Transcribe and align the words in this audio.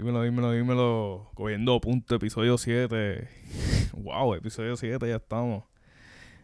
Dímelo, 0.00 0.22
dímelo, 0.22 0.52
dímelo. 0.52 1.30
Cogiendo 1.34 1.78
punto, 1.78 2.14
episodio 2.14 2.56
7. 2.56 3.28
wow, 3.92 4.32
episodio 4.32 4.74
7, 4.74 5.06
ya 5.06 5.16
estamos. 5.16 5.64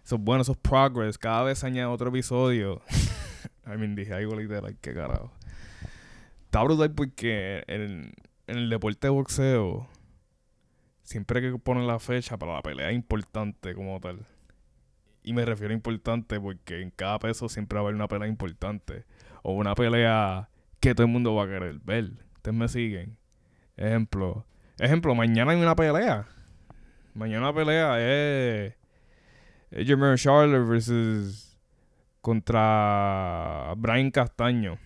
Eso 0.04 0.16
es 0.16 0.20
bueno, 0.20 0.42
eso 0.42 0.52
es 0.52 0.58
progress. 0.58 1.16
Cada 1.16 1.42
vez 1.44 1.64
añade 1.64 1.86
otro 1.86 2.10
episodio. 2.10 2.82
I 3.66 3.78
mean, 3.78 3.94
dije 3.94 4.12
algo 4.12 4.36
literal, 4.36 4.76
qué 4.82 4.92
carajo. 4.92 5.32
Está 6.44 6.64
brutal 6.64 6.92
porque 6.92 7.64
en, 7.66 8.12
en 8.46 8.58
el 8.58 8.68
deporte 8.68 9.06
de 9.06 9.10
boxeo 9.10 9.88
siempre 11.02 11.40
que 11.40 11.56
poner 11.56 11.84
la 11.84 11.98
fecha 11.98 12.36
para 12.36 12.56
la 12.56 12.62
pelea 12.62 12.92
importante 12.92 13.74
como 13.74 13.98
tal. 14.00 14.26
Y 15.22 15.32
me 15.32 15.46
refiero 15.46 15.72
a 15.72 15.74
importante 15.74 16.38
porque 16.38 16.82
en 16.82 16.90
cada 16.90 17.18
peso 17.20 17.48
siempre 17.48 17.76
va 17.76 17.80
a 17.80 17.84
haber 17.84 17.94
una 17.94 18.06
pelea 18.06 18.28
importante. 18.28 19.06
O 19.42 19.54
una 19.54 19.74
pelea 19.74 20.50
que 20.78 20.94
todo 20.94 21.06
el 21.06 21.12
mundo 21.14 21.34
va 21.34 21.44
a 21.44 21.46
querer 21.46 21.78
ver. 21.78 22.10
Ustedes 22.34 22.54
me 22.54 22.68
siguen. 22.68 23.16
Ejemplo. 23.76 24.44
Ejemplo, 24.78 25.14
mañana 25.14 25.52
hay 25.52 25.60
una 25.60 25.76
pelea. 25.76 26.26
Mañana 27.14 27.52
pelea 27.52 27.98
es. 28.00 28.74
Es 29.70 29.86
Jermaine 29.86 30.16
Charlotte 30.16 30.68
versus. 30.68 31.58
Contra 32.20 33.72
Brian 33.76 34.10
Castaño. 34.10 34.78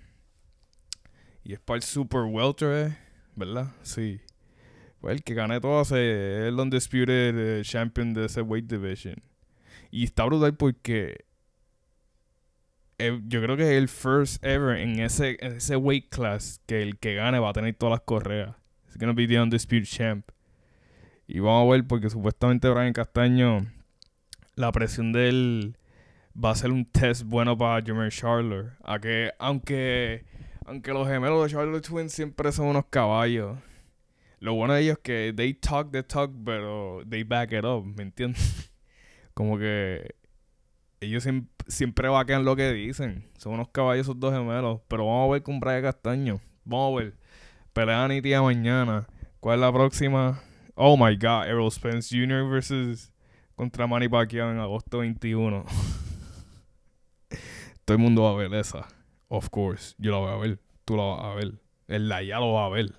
Y 1.42 1.54
es 1.54 1.60
para 1.60 1.76
el 1.76 1.82
Super 1.82 2.22
Welter. 2.22 2.96
¿verdad? 3.40 3.68
Sí. 3.82 4.20
Pues 5.00 5.16
el 5.16 5.24
que 5.24 5.34
gane 5.34 5.60
todo 5.60 5.80
es 5.80 5.92
el 5.92 6.58
Undisputed 6.58 7.58
eh, 7.58 7.62
Champion 7.62 8.12
de 8.12 8.26
ese 8.26 8.42
weight 8.42 8.66
division. 8.66 9.16
Y 9.90 10.04
está 10.04 10.24
brutal 10.24 10.54
porque 10.54 11.24
eh, 12.98 13.18
yo 13.26 13.40
creo 13.42 13.56
que 13.56 13.62
es 13.62 13.78
el 13.78 13.88
first 13.88 14.44
ever 14.44 14.76
en 14.76 15.00
ese, 15.00 15.38
en 15.40 15.56
ese 15.56 15.76
weight 15.76 16.10
class 16.10 16.60
que 16.66 16.82
el 16.82 16.98
que 16.98 17.14
gane 17.14 17.38
va 17.38 17.50
a 17.50 17.54
tener 17.54 17.74
todas 17.74 17.92
las 17.92 18.02
correas. 18.02 18.54
Gonna 19.00 19.14
be 19.14 19.26
the 19.26 19.40
undisputed 19.40 19.86
champ. 19.86 20.30
Y 21.26 21.38
vamos 21.38 21.68
a 21.68 21.72
ver 21.72 21.86
porque 21.86 22.10
supuestamente 22.10 22.68
Brian 22.68 22.92
Castaño, 22.92 23.66
la 24.56 24.70
presión 24.72 25.12
de 25.12 25.28
él 25.30 25.76
va 26.36 26.50
a 26.50 26.54
ser 26.54 26.70
un 26.70 26.84
test 26.84 27.22
bueno 27.22 27.56
para 27.56 27.82
Jermaine 27.82 28.10
Charlotte. 28.10 28.72
A 28.84 28.98
que, 28.98 29.32
aunque, 29.38 30.26
aunque 30.66 30.92
los 30.92 31.08
gemelos 31.08 31.44
de 31.44 31.50
Charlotte 31.50 31.86
Twins 31.86 32.12
siempre 32.12 32.52
son 32.52 32.66
unos 32.66 32.84
caballos. 32.90 33.56
Lo 34.38 34.52
bueno 34.52 34.74
de 34.74 34.82
ellos 34.82 34.98
es 34.98 35.02
que 35.02 35.32
they 35.34 35.54
talk 35.54 35.90
the 35.92 36.02
talk, 36.02 36.30
pero 36.44 37.02
they 37.08 37.24
back 37.24 37.52
it 37.52 37.64
up, 37.64 37.82
¿me 37.84 38.02
entiendes? 38.02 38.70
Como 39.32 39.56
que 39.58 40.14
ellos 41.00 41.26
siempre 41.68 42.08
vaquean 42.08 42.44
lo 42.44 42.54
que 42.54 42.70
dicen. 42.72 43.30
Son 43.38 43.54
unos 43.54 43.68
caballos 43.68 44.06
esos 44.06 44.20
dos 44.20 44.34
gemelos. 44.34 44.82
Pero 44.88 45.06
vamos 45.06 45.30
a 45.30 45.32
ver 45.32 45.42
con 45.42 45.58
Brian 45.58 45.80
Castaño. 45.80 46.40
Vamos 46.64 46.92
a 46.92 47.04
ver. 47.04 47.19
Pelea 47.72 48.08
tía 48.20 48.42
mañana. 48.42 49.06
¿Cuál 49.38 49.56
es 49.56 49.60
la 49.60 49.72
próxima? 49.72 50.40
Oh 50.74 50.96
my 50.96 51.16
god, 51.16 51.46
Errol 51.46 51.70
Spence 51.70 52.14
Jr. 52.14 52.50
versus 52.50 53.12
contra 53.54 53.86
Manny 53.86 54.08
Pacquiao 54.08 54.50
en 54.50 54.58
agosto 54.58 54.98
21. 54.98 55.64
Todo 57.84 57.96
el 57.96 58.02
mundo 58.02 58.24
va 58.24 58.30
a 58.30 58.34
ver 58.34 58.52
esa. 58.54 58.88
Of 59.28 59.50
course. 59.50 59.94
Yo 59.98 60.10
la 60.10 60.18
voy 60.18 60.32
a 60.32 60.36
ver. 60.36 60.58
Tú 60.84 60.96
la 60.96 61.04
vas 61.04 61.24
a 61.24 61.34
ver. 61.34 61.60
El 61.86 62.08
ya 62.26 62.40
lo 62.40 62.54
va 62.54 62.66
a 62.66 62.70
ver. 62.70 62.92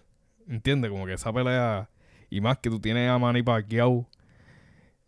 ¿Entiendes? 0.48 0.90
Como 0.90 1.06
que 1.06 1.14
esa 1.14 1.34
pelea. 1.34 1.90
Y 2.30 2.40
más 2.40 2.60
que 2.60 2.70
tú 2.70 2.80
tienes 2.80 3.10
a 3.10 3.18
Manny 3.18 3.44
Pacquiao 3.44 4.08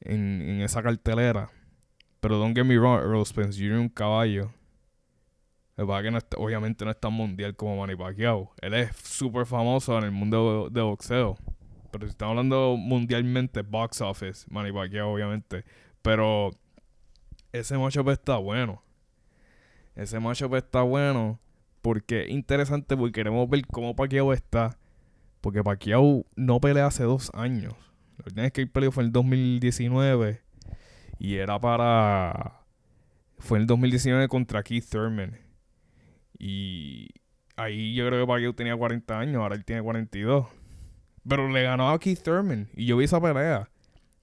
en, 0.01 0.41
en 0.41 0.61
esa 0.61 0.83
cartelera. 0.83 1.51
Pero 2.19 2.37
don't 2.37 2.55
get 2.55 2.65
me 2.65 2.77
wrong, 2.77 2.99
Errol 2.99 3.25
Spence 3.25 3.57
Jr. 3.57 3.79
un 3.79 3.89
caballo. 3.89 4.51
El 5.75 5.87
que 5.87 6.11
no 6.11 6.19
está, 6.19 6.37
obviamente 6.37 6.85
no 6.85 6.91
es 6.91 6.99
tan 6.99 7.13
mundial 7.13 7.55
como 7.55 7.77
Manny 7.77 7.95
Pacquiao. 7.95 8.53
Él 8.61 8.75
es 8.75 8.95
súper 8.95 9.47
famoso 9.47 9.97
en 9.97 10.03
el 10.03 10.11
mundo 10.11 10.69
de, 10.69 10.81
boxeo. 10.81 11.35
Pero 11.91 12.05
si 12.05 12.11
estamos 12.11 12.31
hablando 12.31 12.75
mundialmente, 12.77 13.63
box 13.63 14.01
office, 14.01 14.45
Manny 14.51 14.71
Pacquiao 14.71 15.11
obviamente. 15.11 15.65
Pero 16.03 16.51
ese 17.51 17.77
matchup 17.77 18.09
está 18.09 18.37
bueno. 18.37 18.83
Ese 19.95 20.19
matchup 20.19 20.55
está 20.55 20.83
bueno 20.83 21.39
porque 21.81 22.23
es 22.23 22.29
interesante 22.29 22.95
porque 22.95 23.11
queremos 23.13 23.49
ver 23.49 23.65
cómo 23.65 23.95
Pacquiao 23.95 24.31
está. 24.31 24.77
Porque 25.41 25.63
Pacquiao 25.63 26.23
no 26.35 26.61
pelea 26.61 26.85
hace 26.85 27.03
dos 27.03 27.31
años. 27.33 27.73
La 28.17 28.25
última 28.27 28.43
vez 28.43 28.51
que 28.51 28.61
él 28.61 28.69
peleó 28.69 28.91
fue 28.91 29.03
en 29.03 29.07
el 29.07 29.13
2019. 29.13 30.41
Y 31.17 31.35
era 31.35 31.59
para... 31.59 32.61
Fue 33.39 33.57
en 33.57 33.63
el 33.63 33.67
2019 33.67 34.27
contra 34.27 34.61
Keith 34.61 34.85
Thurman. 34.89 35.43
Y 36.45 37.07
ahí 37.55 37.95
yo 37.95 38.05
creo 38.05 38.19
que 38.19 38.27
Pacquiao 38.27 38.53
tenía 38.53 38.75
40 38.75 39.17
años, 39.17 39.37
ahora 39.37 39.55
él 39.55 39.63
tiene 39.63 39.81
42. 39.81 40.45
Pero 41.25 41.47
le 41.47 41.63
ganó 41.63 41.89
a 41.89 41.97
Keith 41.97 42.21
Thurman 42.21 42.67
y 42.75 42.85
yo 42.85 42.97
vi 42.97 43.05
esa 43.05 43.21
pelea. 43.21 43.69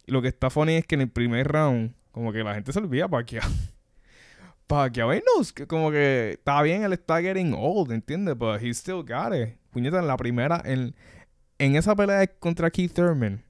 Y 0.07 0.13
lo 0.13 0.21
que 0.21 0.29
está 0.29 0.51
funny 0.51 0.75
es 0.75 0.87
que 0.87 0.97
en 0.97 1.01
el 1.01 1.09
primer 1.09 1.49
round, 1.49 1.95
como 2.13 2.31
que 2.31 2.45
la 2.45 2.53
gente 2.53 2.75
se 2.75 2.79
olvida 2.79 3.09
Pacquiao. 3.09 3.49
Pacquiao, 4.67 5.15
no, 5.15 5.67
como 5.67 5.91
que 5.91 6.33
está 6.33 6.61
bien, 6.61 6.83
él 6.83 6.93
está 6.93 7.23
getting 7.23 7.55
old, 7.57 7.91
¿entiendes? 7.91 8.37
Pero 8.39 8.57
he 8.57 8.69
still 8.75 8.97
got 8.97 9.35
it. 9.35 9.57
Puñeta, 9.71 9.99
en 9.99 10.07
la 10.07 10.19
primera, 10.19 10.61
en, 10.67 10.95
en 11.57 11.77
esa 11.77 11.97
pelea 11.97 12.27
contra 12.27 12.71
Keith 12.71 12.93
Thurman, 12.93 13.43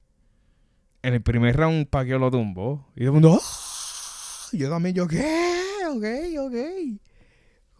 en 1.01 1.13
el 1.13 1.21
primer 1.21 1.57
round 1.57 1.87
Pacquiao 1.87 2.19
lo 2.19 2.31
tumbó. 2.31 2.87
Y 2.95 3.01
todo 3.01 3.07
el 3.07 3.13
mundo, 3.21 3.37
¡Ah! 3.43 4.47
yo 4.53 4.69
también, 4.69 4.95
yo, 4.95 5.09
¿qué? 5.09 5.59
Ok, 5.89 6.05
ok. 6.39 7.10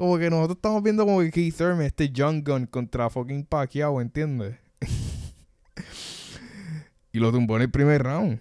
Como 0.02 0.18
que 0.18 0.32
nosotros 0.32 0.56
estamos 0.56 0.82
viendo 0.82 1.06
como 1.06 1.20
que 1.20 1.30
Keith 1.30 1.56
Thurman, 1.56 1.84
este 1.84 2.10
Young 2.10 2.44
Gun 2.44 2.66
contra 2.66 3.12
fucking 3.12 3.46
Pacquiao, 3.46 4.02
¿entiendes? 4.02 4.58
y 7.14 7.20
lo 7.20 7.32
tumbó 7.32 7.58
en 7.58 7.62
el 7.62 7.70
primer 7.70 8.02
round. 8.02 8.40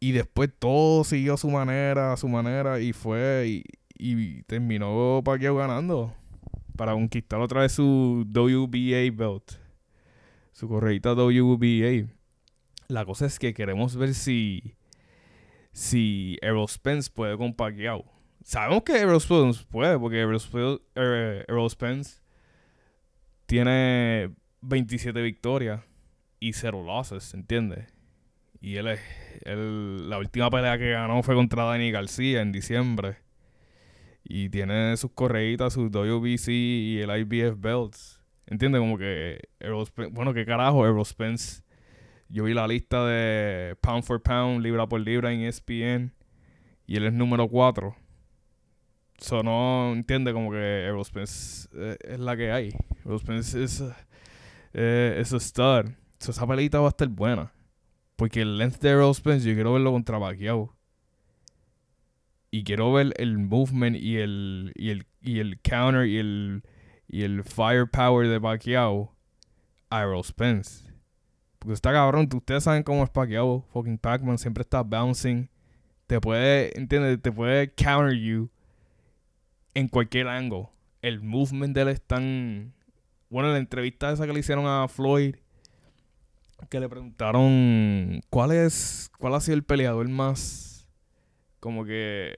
Y 0.00 0.10
después 0.10 0.50
todo 0.58 1.04
siguió 1.04 1.34
a 1.34 1.36
su 1.36 1.48
manera, 1.50 2.12
a 2.12 2.16
su 2.16 2.26
manera, 2.26 2.80
y 2.80 2.92
fue, 2.92 3.62
y, 3.96 4.42
terminó 4.42 5.22
Pacquiao 5.24 5.54
ganando. 5.54 6.12
Para 6.76 6.94
conquistar 6.94 7.40
otra 7.40 7.60
vez 7.60 7.70
su 7.70 8.26
WBA 8.28 9.16
belt. 9.16 9.52
Su 10.50 10.66
correita 10.66 11.12
WBA. 11.12 12.08
La 12.88 13.04
cosa 13.04 13.26
es 13.26 13.38
que 13.38 13.54
queremos 13.54 13.94
ver 13.94 14.14
si, 14.14 14.74
si 15.72 16.38
Errol 16.42 16.68
Spence 16.68 17.08
puede 17.08 17.38
con 17.38 17.54
Pacquiao 17.54 18.04
sabemos 18.44 18.82
que 18.82 18.96
Errol 18.98 19.20
Spence 19.20 19.64
puede, 19.68 19.98
porque 19.98 20.20
Errol 20.20 21.70
Spence, 21.70 22.20
tiene 23.46 24.34
27 24.62 25.20
victorias 25.22 25.82
y 26.38 26.52
0 26.52 26.82
losses, 26.84 27.34
¿entiendes? 27.34 27.92
Y 28.60 28.76
él 28.76 28.88
es. 28.88 29.00
la 29.44 30.18
última 30.18 30.50
pelea 30.50 30.78
que 30.78 30.90
ganó 30.90 31.22
fue 31.22 31.34
contra 31.34 31.64
Danny 31.64 31.90
García 31.90 32.42
en 32.42 32.52
diciembre. 32.52 33.16
Y 34.22 34.50
tiene 34.50 34.96
sus 34.96 35.12
correitas, 35.12 35.72
sus 35.72 35.90
WBC 35.90 36.48
y 36.48 36.98
el 37.00 37.10
IBF 37.10 37.58
belts. 37.58 38.20
¿Entiendes? 38.46 38.80
Como 38.80 38.98
que 38.98 39.48
Errol 39.58 39.86
Spence. 39.86 40.12
Bueno, 40.12 40.34
¿qué 40.34 40.44
carajo? 40.44 40.86
Errol 40.86 41.06
Spence. 41.06 41.62
Yo 42.28 42.44
vi 42.44 42.54
la 42.54 42.68
lista 42.68 43.04
de 43.06 43.76
pound 43.80 44.04
for 44.04 44.22
pound, 44.22 44.62
libra 44.62 44.86
por 44.88 45.00
libra 45.00 45.32
en 45.32 45.40
ESPN. 45.40 46.12
Y 46.86 46.96
él 46.96 47.06
es 47.06 47.12
número 47.12 47.48
4 47.48 47.96
So, 49.20 49.42
no 49.42 49.92
entiende 49.92 50.32
como 50.32 50.50
que 50.50 50.56
Aerospence 50.56 51.68
eh, 51.74 51.96
es 52.00 52.18
la 52.18 52.36
que 52.36 52.50
hay. 52.50 52.74
Aerospence 53.04 53.62
es, 53.62 53.84
eh, 54.72 55.22
un 55.30 55.36
star. 55.36 55.94
So, 56.18 56.30
esa 56.30 56.46
pelita 56.46 56.80
va 56.80 56.86
a 56.86 56.88
estar 56.88 57.08
buena. 57.08 57.52
Porque 58.16 58.40
el 58.40 58.56
length 58.56 58.80
de 58.80 58.88
Aerospence 58.88 59.46
yo 59.46 59.54
quiero 59.54 59.74
verlo 59.74 59.92
contra 59.92 60.18
Pacquiao. 60.18 60.74
Y 62.50 62.64
quiero 62.64 62.92
ver 62.92 63.12
el 63.18 63.38
movement 63.38 63.96
y 63.96 64.16
el, 64.16 64.72
y 64.74 64.88
el, 64.88 65.06
y 65.20 65.38
el 65.40 65.60
counter 65.60 66.06
y 66.06 66.18
el, 66.18 66.62
y 67.06 67.22
el 67.22 67.44
firepower 67.44 68.26
de 68.26 68.40
Pacquiao 68.40 69.14
a 69.90 70.22
Spence. 70.24 70.90
Porque 71.58 71.74
está 71.74 71.92
cabrón, 71.92 72.26
ustedes 72.34 72.64
saben 72.64 72.82
cómo 72.82 73.04
es 73.04 73.10
Pacquiao. 73.10 73.66
Fucking 73.74 73.98
Pac-Man 73.98 74.38
siempre 74.38 74.62
está 74.62 74.82
bouncing. 74.82 75.50
Te 76.06 76.20
puede, 76.20 76.76
¿entiendes? 76.78 77.20
Te 77.20 77.30
puede 77.30 77.72
counter 77.74 78.14
you 78.14 78.50
en 79.74 79.88
cualquier 79.88 80.28
ángulo. 80.28 80.72
El 81.02 81.20
movement 81.20 81.74
de 81.74 81.82
él 81.82 81.88
es 81.88 82.02
tan. 82.02 82.74
Bueno, 83.28 83.48
en 83.48 83.54
la 83.54 83.60
entrevista 83.60 84.10
esa 84.12 84.26
que 84.26 84.32
le 84.32 84.40
hicieron 84.40 84.66
a 84.66 84.88
Floyd, 84.88 85.36
que 86.68 86.80
le 86.80 86.88
preguntaron 86.88 88.20
cuál 88.28 88.52
es. 88.52 89.10
cuál 89.18 89.34
ha 89.34 89.40
sido 89.40 89.56
el 89.56 89.64
peleador 89.64 90.08
más. 90.08 90.86
como 91.60 91.84
que. 91.84 92.36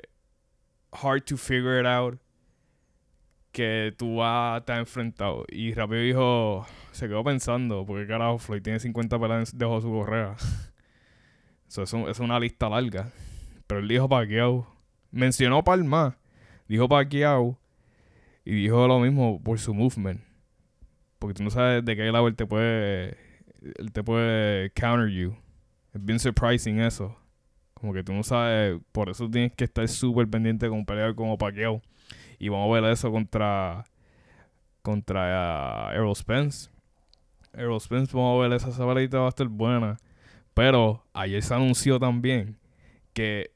hard 0.93 1.23
to 1.25 1.37
figure 1.37 1.81
it 1.81 1.87
out. 1.87 2.21
Que 3.51 3.95
tú 3.97 4.23
estar 4.23 4.79
enfrentado. 4.79 5.45
Y 5.49 5.75
rápido 5.75 6.01
dijo. 6.03 6.67
Se 6.93 7.09
quedó 7.09 7.25
pensando, 7.25 7.85
porque 7.87 8.07
carajo, 8.07 8.39
Floyd 8.39 8.63
tiene 8.63 8.79
50 8.79 9.19
peleas 9.19 9.57
debajo 9.57 9.77
de 9.77 9.83
su 9.83 9.91
correa. 9.91 10.37
Eso 11.69 11.83
es, 11.83 12.21
una 12.21 12.39
lista 12.39 12.69
larga. 12.69 13.11
Pero 13.67 13.81
él 13.81 13.89
dijo 13.89 14.09
Pacquiao. 14.09 14.67
Mencionó 15.11 15.65
Palma 15.65 16.19
dijo 16.73 16.89
Pacquiao 16.89 17.59
y 18.47 18.55
dijo 18.55 18.89
lo 18.89 18.99
mismo 18.99 19.43
por 19.43 19.59
su 19.59 19.75
movement. 19.75 20.23
Porque 21.19 21.35
tú 21.35 21.45
no 21.45 21.51
sabes 21.51 21.85
de 21.85 21.95
qué 21.95 22.11
lado 22.11 22.27
él 22.29 22.35
te 22.35 22.47
puede. 22.47 23.19
Él 23.61 23.93
te 23.93 24.03
puede 24.03 24.71
counter 24.71 25.09
you. 25.11 25.37
Es 25.93 26.03
bien 26.03 26.19
surprising 26.19 26.81
eso. 26.81 27.15
Como 27.75 27.93
que 27.93 28.03
tú 28.03 28.15
no 28.15 28.23
sabes. 28.23 28.81
Por 28.91 29.11
eso 29.11 29.31
tienes 29.31 29.53
que 29.53 29.65
estar 29.65 29.87
súper 29.87 30.27
pendiente 30.29 30.67
con 30.69 30.79
un 30.79 30.87
peleador 30.87 31.15
como 31.15 31.37
Pacquiao. 31.37 31.83
Y 32.39 32.49
vamos 32.49 32.71
a 32.71 32.81
ver 32.81 32.91
eso 32.91 33.13
contra. 33.13 33.85
Contra 34.81 35.91
uh, 35.91 35.95
Errol 35.95 36.17
Spence. 36.17 36.71
Errol 37.53 37.81
Spence, 37.83 38.17
vamos 38.17 38.39
a 38.39 38.49
ver 38.49 38.57
esa 38.57 38.73
sabalita 38.73 39.19
va 39.19 39.27
a 39.27 39.29
estar 39.29 39.47
buena. 39.47 39.99
Pero 40.55 41.05
ayer 41.13 41.43
se 41.43 41.55
anunció 41.55 42.01
también 42.01 42.59
que 43.13 43.53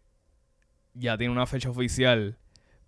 ya 0.93 1.17
tiene 1.17 1.33
una 1.33 1.47
fecha 1.47 1.71
oficial 1.71 2.37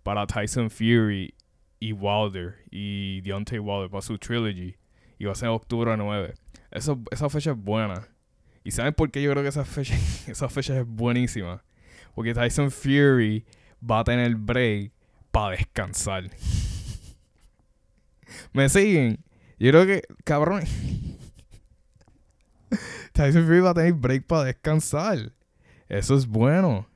para 0.09 0.25
Tyson 0.25 0.71
Fury 0.71 1.35
y 1.79 1.93
Wilder 1.93 2.55
y 2.71 3.21
Deontay 3.21 3.59
Wilder 3.59 3.91
para 3.91 4.01
su 4.01 4.17
trilogy. 4.17 4.75
Y 5.19 5.25
va 5.25 5.33
a 5.33 5.35
ser 5.35 5.49
octubre 5.49 5.95
9. 5.95 6.33
Eso, 6.71 6.99
esa 7.11 7.29
fecha 7.29 7.51
es 7.51 7.57
buena. 7.57 8.07
¿Y 8.63 8.71
saben 8.71 8.95
por 8.95 9.11
qué 9.11 9.21
yo 9.21 9.29
creo 9.29 9.43
que 9.43 9.49
esa 9.49 9.65
fecha, 9.65 9.93
esa 10.27 10.49
fecha 10.49 10.79
es 10.79 10.87
buenísima? 10.87 11.63
Porque 12.15 12.33
Tyson 12.33 12.71
Fury 12.71 13.45
va 13.87 13.99
a 13.99 14.03
tener 14.03 14.33
break 14.33 14.91
para 15.29 15.51
descansar. 15.51 16.23
¿Me 18.51 18.67
siguen? 18.67 19.23
Yo 19.59 19.69
creo 19.69 19.85
que, 19.85 20.01
cabrón. 20.23 20.63
Tyson 23.13 23.45
Fury 23.45 23.59
va 23.59 23.69
a 23.69 23.75
tener 23.75 23.93
break 23.93 24.25
para 24.25 24.45
descansar. 24.45 25.33
Eso 25.87 26.15
es 26.15 26.25
bueno. 26.25 26.87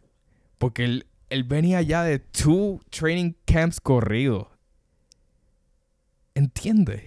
Porque 0.58 0.86
él, 0.86 1.06
él 1.30 1.44
venía 1.44 1.82
ya 1.82 2.04
de 2.04 2.20
two 2.20 2.80
training 2.90 3.34
camps 3.46 3.80
corridos. 3.80 4.48
¿Entiendes? 6.36 7.04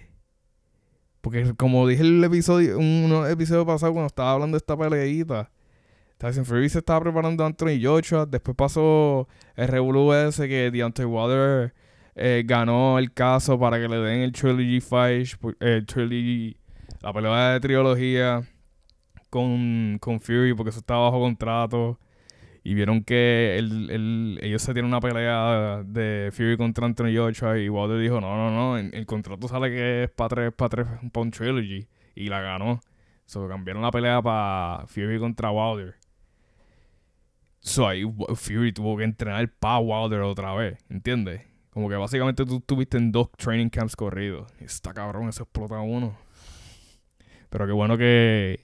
Porque 1.20 1.54
como 1.56 1.86
dije 1.88 2.02
en 2.02 2.18
el 2.18 2.24
episodio, 2.24 2.78
un 2.78 3.26
episodio 3.28 3.66
pasado 3.66 3.92
cuando 3.92 4.06
estaba 4.06 4.32
hablando 4.32 4.54
de 4.54 4.58
esta 4.58 4.76
peleita, 4.76 5.50
Tyson 6.18 6.44
Fury 6.44 6.68
se 6.68 6.78
estaba 6.78 7.00
preparando 7.00 7.44
a 7.44 7.46
Anthony 7.48 7.78
Joshua. 7.82 8.26
Después 8.26 8.56
pasó 8.56 9.28
el 9.54 9.68
Revolu 9.68 10.12
ese 10.12 10.48
que 10.48 10.70
Deontay 10.70 11.04
Wilder 11.04 11.74
eh, 12.14 12.42
ganó 12.46 12.98
el 12.98 13.12
caso 13.12 13.58
para 13.58 13.78
que 13.78 13.88
le 13.88 13.98
den 13.98 14.22
el 14.22 14.32
Trilogy 14.32 14.80
Fight, 14.80 15.28
el 15.60 15.84
Trilogy, 15.84 16.56
la 17.02 17.12
pelea 17.12 17.52
de 17.52 17.60
trilogía 17.60 18.42
con, 19.28 19.98
con 20.00 20.20
Fury 20.20 20.54
porque 20.54 20.70
eso 20.70 20.78
estaba 20.78 21.10
bajo 21.10 21.20
contrato. 21.20 21.98
Y 22.66 22.74
vieron 22.74 23.04
que 23.04 23.58
ellos 24.42 24.60
se 24.60 24.72
tienen 24.72 24.90
una 24.90 24.98
pelea 24.98 25.84
de 25.86 26.30
Fury 26.32 26.56
contra 26.56 26.84
Anthony 26.84 27.14
Joshua 27.14 27.56
y 27.60 27.68
Wilder 27.68 28.00
dijo, 28.00 28.20
no, 28.20 28.36
no, 28.36 28.50
no, 28.50 28.76
el, 28.76 29.06
contrato 29.06 29.46
sale 29.46 29.70
que 29.70 30.02
es 30.02 30.10
para 30.10 30.28
tres, 30.30 30.52
para 30.52 30.68
tres, 30.70 30.86
para 31.12 31.22
un 31.22 31.30
trilogy. 31.30 31.86
Y 32.16 32.28
la 32.28 32.40
ganó. 32.40 32.80
So, 33.24 33.46
cambiaron 33.46 33.82
la 33.82 33.92
pelea 33.92 34.20
para 34.20 34.84
Fury 34.88 35.20
contra 35.20 35.52
Wilder. 35.52 35.94
So, 37.60 37.86
ahí 37.86 38.02
Fury 38.34 38.72
tuvo 38.72 38.96
que 38.96 39.04
entrenar 39.04 39.48
para 39.60 39.78
Wilder 39.78 40.22
otra 40.22 40.52
vez, 40.56 40.76
¿entiendes? 40.90 41.42
Como 41.70 41.88
que 41.88 41.94
básicamente 41.94 42.44
tú 42.44 42.56
estuviste 42.56 42.96
en 42.96 43.12
dos 43.12 43.30
training 43.36 43.68
camps 43.68 43.94
corridos. 43.94 44.52
Está 44.58 44.92
cabrón, 44.92 45.28
eso 45.28 45.44
explota 45.44 45.78
uno. 45.78 46.18
Pero 47.48 47.64
qué 47.64 47.72
bueno 47.72 47.96
que... 47.96 48.58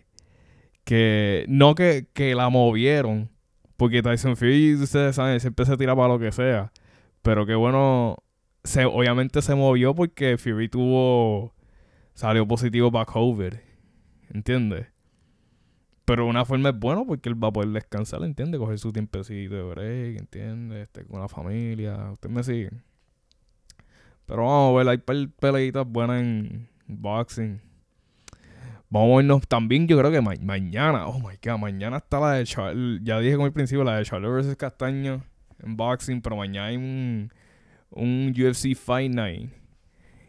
Que... 0.83 1.45
No 1.47 1.77
que, 1.77 2.09
que 2.13 2.35
la 2.35 2.49
movieron 2.49 3.32
porque 3.83 4.01
Tyson 4.01 4.37
Fury, 4.37 4.75
ustedes 4.75 5.17
saben, 5.17 5.41
siempre 5.41 5.67
se 5.67 5.77
tira 5.77 5.97
para 5.97 6.07
lo 6.07 6.21
que 6.21 6.31
sea. 6.31 6.71
Pero 7.21 7.45
qué 7.47 7.57
bueno. 7.57 8.17
Se, 8.63 8.85
obviamente 8.85 9.43
se 9.43 9.57
movió 9.57 9.93
porque 9.93 10.39
Fury 10.39 10.69
tuvo. 10.69 11.53
Salió 12.15 12.47
positivo 12.47 12.93
para 12.93 13.07
COVID. 13.07 13.55
¿Entiendes? 14.33 14.87
Pero 16.05 16.29
una 16.29 16.45
forma 16.45 16.69
es 16.69 16.79
bueno 16.79 17.05
porque 17.05 17.29
él 17.29 17.43
va 17.43 17.49
a 17.49 17.53
poder 17.53 17.71
descansar, 17.71 18.23
¿entiendes? 18.23 18.61
Coger 18.61 18.79
su 18.79 18.93
tiempecito 18.93 19.57
de 19.57 19.63
break, 19.65 20.21
¿entiendes? 20.21 20.85
Este, 20.85 21.05
con 21.05 21.21
la 21.21 21.27
familia. 21.27 22.13
Ustedes 22.13 22.33
me 22.33 22.45
siguen. 22.45 22.85
Pero 24.27 24.45
vamos 24.45 24.81
a 24.81 24.85
ver, 24.85 25.03
hay 25.09 25.27
peleitas 25.27 25.85
buenas 25.89 26.23
en 26.23 26.69
boxing. 26.87 27.61
Vamos 28.93 29.15
a 29.15 29.17
vernos 29.17 29.49
también, 29.49 29.89
yo 29.89 29.97
creo 29.97 30.11
que 30.11 30.21
mañana, 30.21 31.07
oh 31.07 31.19
my 31.19 31.39
god, 31.43 31.59
mañana 31.59 31.97
está 31.97 32.21
la 32.21 32.33
de 32.33 32.45
Charlie, 32.45 33.01
ya 33.03 33.21
dije 33.21 33.37
como 33.37 33.47
el 33.47 33.53
principio, 33.55 33.85
la 33.85 33.97
de 33.97 34.05
Charlie 34.05 34.29
vs. 34.29 34.55
Castaño 34.55 35.25
en 35.63 35.79
boxing, 35.79 36.21
pero 36.21 36.37
mañana 36.37 36.67
hay 36.67 36.77
un, 36.77 37.33
un 37.89 38.35
UFC 38.37 38.75
Fight 38.77 39.11
Night. 39.11 39.51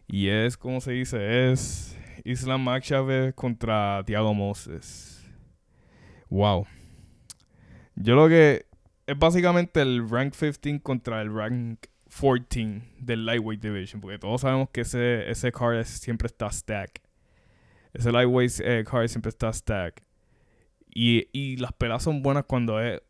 Y 0.08 0.30
es, 0.30 0.56
como 0.56 0.80
se 0.80 0.94
dice, 0.94 1.52
es 1.52 2.00
Islam 2.24 2.64
Makhachev 2.64 3.34
contra 3.36 4.02
Thiago 4.06 4.34
Moses. 4.34 5.30
Wow. 6.30 6.66
Yo 7.96 8.16
lo 8.16 8.30
que 8.30 8.66
es 9.08 9.20
básicamente 9.20 9.82
el 9.82 10.10
rank 10.10 10.36
15 10.38 10.80
contra 10.82 11.22
el 11.22 11.36
rank 11.36 11.80
14 12.10 12.82
del 12.98 13.26
lightweight 13.26 13.62
division, 13.62 14.00
porque 14.00 14.20
todos 14.20 14.40
sabemos 14.40 14.70
que 14.70 14.82
ese, 14.82 15.30
ese 15.30 15.52
card 15.52 15.84
siempre 15.84 16.28
está 16.28 16.50
stack. 16.50 17.03
Ese 17.94 18.12
lightweight 18.12 18.60
eh, 18.60 18.84
card 18.90 19.08
siempre 19.08 19.30
está 19.30 19.52
stack. 19.54 20.04
Y, 20.90 21.28
y 21.32 21.58
las 21.58 21.74
peleas 21.74 22.04
son 22.04 22.22
buenas 22.22 22.46
cuando 22.46 22.80
es 22.80 23.02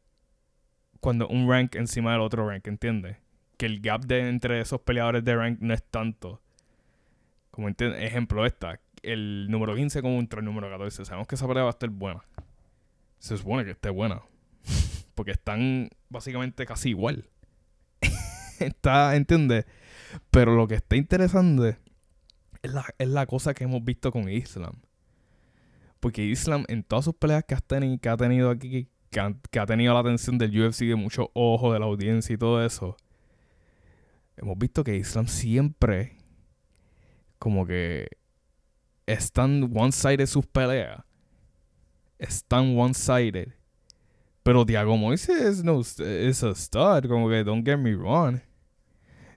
cuando 0.99 1.27
un 1.27 1.49
rank 1.49 1.75
encima 1.75 2.13
del 2.13 2.21
otro 2.21 2.47
rank, 2.47 2.65
¿entiendes? 2.67 3.17
Que 3.57 3.65
el 3.65 3.81
gap 3.81 4.05
de 4.05 4.29
entre 4.29 4.61
esos 4.61 4.79
peleadores 4.81 5.23
de 5.25 5.35
rank 5.35 5.59
no 5.59 5.73
es 5.73 5.83
tanto. 5.83 6.41
Como 7.51 7.67
ejemplo 7.67 8.45
esta, 8.45 8.79
el 9.01 9.47
número 9.49 9.75
15 9.75 10.01
contra 10.01 10.39
el 10.39 10.45
número 10.45 10.69
14. 10.69 11.03
Sabemos 11.03 11.27
que 11.27 11.35
esa 11.35 11.45
pelea 11.45 11.63
va 11.63 11.69
a 11.69 11.71
estar 11.71 11.89
buena. 11.89 12.23
Se 13.19 13.37
supone 13.37 13.65
que 13.65 13.71
esté 13.71 13.89
buena. 13.89 14.21
Porque 15.13 15.31
están 15.31 15.89
básicamente 16.07 16.65
casi 16.65 16.89
igual. 16.89 17.29
está, 18.59 19.17
¿entiendes? 19.17 19.65
Pero 20.31 20.55
lo 20.55 20.69
que 20.69 20.75
está 20.75 20.95
interesante 20.95 21.77
es 22.63 23.07
la, 23.09 23.25
cosa 23.25 23.53
que 23.53 23.65
hemos 23.65 23.83
visto 23.83 24.11
con 24.11 24.29
Islam. 24.29 24.75
Porque 25.99 26.23
Islam, 26.23 26.65
en 26.67 26.83
todas 26.83 27.05
sus 27.05 27.15
peleas 27.15 27.43
que, 27.43 27.55
tenido, 27.55 27.99
que 27.99 28.09
ha 28.09 28.17
tenido 28.17 28.49
aquí, 28.49 28.89
que, 29.09 29.59
ha 29.59 29.65
tenido 29.65 29.93
la 29.93 29.99
atención 29.99 30.37
del 30.37 30.57
UFC, 30.57 30.85
de 30.85 30.95
mucho 30.95 31.29
ojo 31.33 31.73
de 31.73 31.79
la 31.79 31.85
audiencia 31.85 32.33
y 32.33 32.37
todo 32.37 32.65
eso, 32.65 32.95
hemos 34.37 34.57
visto 34.57 34.83
que 34.83 34.95
Islam 34.95 35.27
siempre, 35.27 36.17
como 37.37 37.65
que, 37.65 38.07
están 39.05 39.69
one-sided 39.75 40.25
sus 40.25 40.45
peleas. 40.45 41.03
Están 42.17 42.77
one-sided. 42.77 43.49
Pero 44.43 44.65
Thiago 44.65 44.95
Moises 44.95 45.63
no, 45.63 45.81
es 45.81 46.43
a 46.43 46.55
stud, 46.55 47.07
como 47.09 47.29
que, 47.29 47.43
don't 47.43 47.65
get 47.65 47.77
me 47.77 47.93
wrong. 47.93 48.39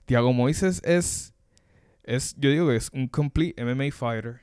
Thiago 0.05 0.31
Moises 0.31 0.81
es 0.85 1.33
es, 2.07 2.35
yo 2.37 2.49
digo 2.49 2.69
que 2.69 2.77
es 2.77 2.89
un 2.93 3.07
complete 3.07 3.61
MMA 3.63 3.91
fighter. 3.91 4.39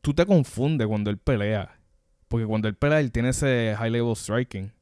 Tú 0.00 0.14
te 0.14 0.24
confundes 0.24 0.86
cuando 0.86 1.10
él 1.10 1.18
pelea. 1.18 1.78
Porque 2.28 2.46
cuando 2.46 2.68
él 2.68 2.76
pelea, 2.76 3.00
él 3.00 3.10
tiene 3.10 3.30
ese 3.30 3.74
high 3.76 3.90
level 3.90 4.14
striking. 4.14 4.72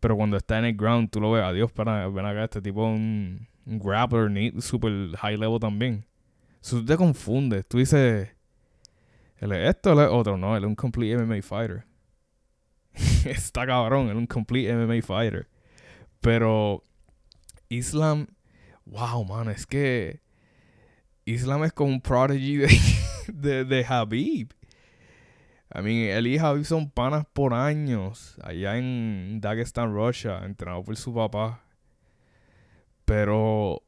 Pero 0.00 0.16
cuando 0.16 0.38
está 0.38 0.58
en 0.58 0.64
el 0.64 0.74
ground, 0.74 1.10
tú 1.10 1.20
lo 1.20 1.32
ves, 1.32 1.44
adiós, 1.44 1.70
para, 1.70 2.08
ven 2.08 2.24
acá, 2.24 2.44
este 2.44 2.62
tipo 2.62 2.84
un, 2.84 3.46
un 3.66 3.78
grappler 3.78 4.60
super 4.60 4.90
high 5.16 5.36
level 5.36 5.60
también. 5.60 6.06
So, 6.60 6.78
tú 6.78 6.86
te 6.86 6.96
confundes. 6.96 7.66
Tú 7.68 7.78
dices, 7.78 8.30
él 9.36 9.52
es 9.52 9.68
esto, 9.68 9.92
él 9.92 9.98
es 9.98 10.08
otro. 10.10 10.38
No, 10.38 10.56
él 10.56 10.64
es 10.64 10.68
un 10.68 10.74
complete 10.74 11.22
MMA 11.22 11.42
fighter. 11.42 11.84
está 13.26 13.66
cabrón, 13.66 14.06
él 14.06 14.12
es 14.12 14.16
un 14.16 14.26
complete 14.26 14.74
MMA 14.74 15.02
fighter. 15.02 15.46
Pero 16.20 16.82
Islam, 17.68 18.28
wow, 18.86 19.24
man, 19.26 19.50
es 19.50 19.66
que 19.66 20.24
Islam 21.24 21.64
es 21.64 21.72
como 21.72 21.90
un 21.90 22.00
prodigy 22.00 22.56
de, 22.56 22.78
de, 23.32 23.64
de 23.64 23.84
Habib. 23.84 24.54
I 25.74 25.82
mean, 25.82 26.16
él 26.16 26.26
y 26.26 26.38
Habib 26.38 26.64
son 26.64 26.90
panas 26.90 27.26
por 27.32 27.52
años. 27.52 28.36
Allá 28.42 28.78
en 28.78 29.40
Dagestan, 29.40 29.92
Russia, 29.92 30.42
entrenado 30.44 30.84
por 30.84 30.96
su 30.96 31.12
papá. 31.12 31.64
Pero 33.04 33.82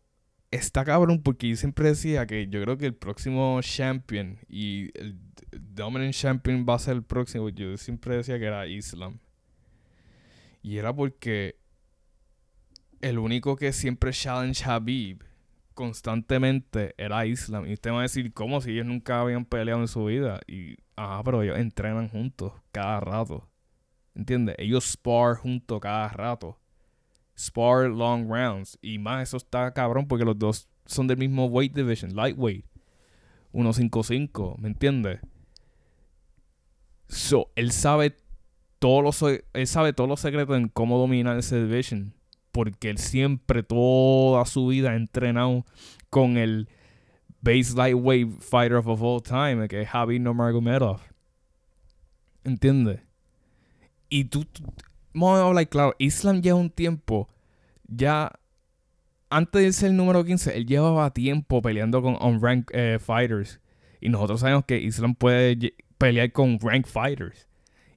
está 0.50 0.84
cabrón 0.84 1.22
porque 1.22 1.48
yo 1.48 1.56
siempre 1.56 1.88
decía 1.88 2.26
que 2.26 2.48
yo 2.48 2.62
creo 2.62 2.76
que 2.76 2.86
el 2.86 2.94
próximo 2.94 3.60
champion 3.62 4.38
y 4.48 4.90
el 4.98 5.18
dominant 5.52 6.14
champion 6.14 6.66
va 6.68 6.74
a 6.74 6.78
ser 6.78 6.96
el 6.96 7.02
próximo. 7.04 7.48
Yo 7.50 7.76
siempre 7.76 8.16
decía 8.16 8.38
que 8.38 8.46
era 8.46 8.66
Islam. 8.66 9.20
Y 10.62 10.78
era 10.78 10.92
porque 10.92 11.56
el 13.00 13.18
único 13.18 13.54
que 13.54 13.72
siempre 13.72 14.10
challenge 14.10 14.64
Habib 14.64 15.22
constantemente 15.76 16.94
era 16.98 17.26
Islam. 17.26 17.66
Y 17.66 17.74
usted 17.74 17.92
va 17.92 18.00
a 18.00 18.02
decir, 18.02 18.32
¿cómo? 18.32 18.60
Si 18.60 18.72
ellos 18.72 18.86
nunca 18.86 19.20
habían 19.20 19.44
peleado 19.44 19.82
en 19.82 19.88
su 19.88 20.06
vida. 20.06 20.40
Y, 20.48 20.78
ah, 20.96 21.22
pero 21.24 21.42
ellos 21.42 21.58
entrenan 21.58 22.08
juntos 22.08 22.52
cada 22.72 22.98
rato. 22.98 23.48
¿Entiendes? 24.14 24.56
Ellos 24.58 24.84
spar 24.84 25.36
juntos 25.36 25.78
cada 25.80 26.08
rato. 26.08 26.58
Spar 27.38 27.90
long 27.90 28.28
rounds. 28.28 28.78
Y 28.80 28.98
más, 28.98 29.28
eso 29.28 29.36
está 29.36 29.72
cabrón 29.72 30.08
porque 30.08 30.24
los 30.24 30.38
dos 30.38 30.68
son 30.86 31.06
del 31.06 31.18
mismo 31.18 31.46
weight 31.46 31.74
division, 31.74 32.16
lightweight. 32.16 32.64
155, 33.52 34.56
¿me 34.58 34.68
entiendes? 34.68 35.20
So, 37.08 37.52
él 37.54 37.70
sabe 37.70 38.16
todos 38.78 39.02
los 39.02 39.40
él 39.52 39.66
sabe 39.66 39.92
todos 39.92 40.08
los 40.08 40.20
secretos 40.20 40.56
en 40.56 40.68
cómo 40.68 40.98
dominar 40.98 41.38
ese 41.38 41.62
division 41.62 42.15
porque 42.56 42.88
él 42.88 42.96
siempre 42.96 43.62
toda 43.62 44.46
su 44.46 44.68
vida 44.68 44.92
ha 44.92 44.96
entrenado 44.96 45.66
con 46.08 46.38
el 46.38 46.70
base 47.42 47.74
lightweight 47.76 48.40
fighter 48.40 48.76
of 48.78 49.02
all 49.02 49.22
time, 49.22 49.68
que 49.68 49.82
es 49.82 49.88
Javi 49.90 50.18
Nurmagomedov. 50.18 51.00
¿Entiendes? 52.44 53.00
Y 54.08 54.24
tú, 54.24 54.46
vamos 55.12 55.38
a 55.38 55.46
hablar 55.46 55.68
claro, 55.68 55.94
Islam 55.98 56.40
lleva 56.40 56.58
un 56.58 56.70
tiempo 56.70 57.28
ya 57.86 58.32
antes 59.28 59.62
de 59.62 59.72
ser 59.74 59.90
el 59.90 59.98
número 59.98 60.24
15, 60.24 60.56
él 60.56 60.64
llevaba 60.64 61.12
tiempo 61.12 61.60
peleando 61.60 62.00
con 62.00 62.16
unranked 62.18 62.74
eh, 62.74 62.98
fighters. 62.98 63.60
Y 64.00 64.08
nosotros 64.08 64.40
sabemos 64.40 64.64
que 64.64 64.78
Islam 64.78 65.14
puede 65.14 65.74
pelear 65.98 66.32
con 66.32 66.58
ranked 66.58 66.90
fighters. 66.90 67.48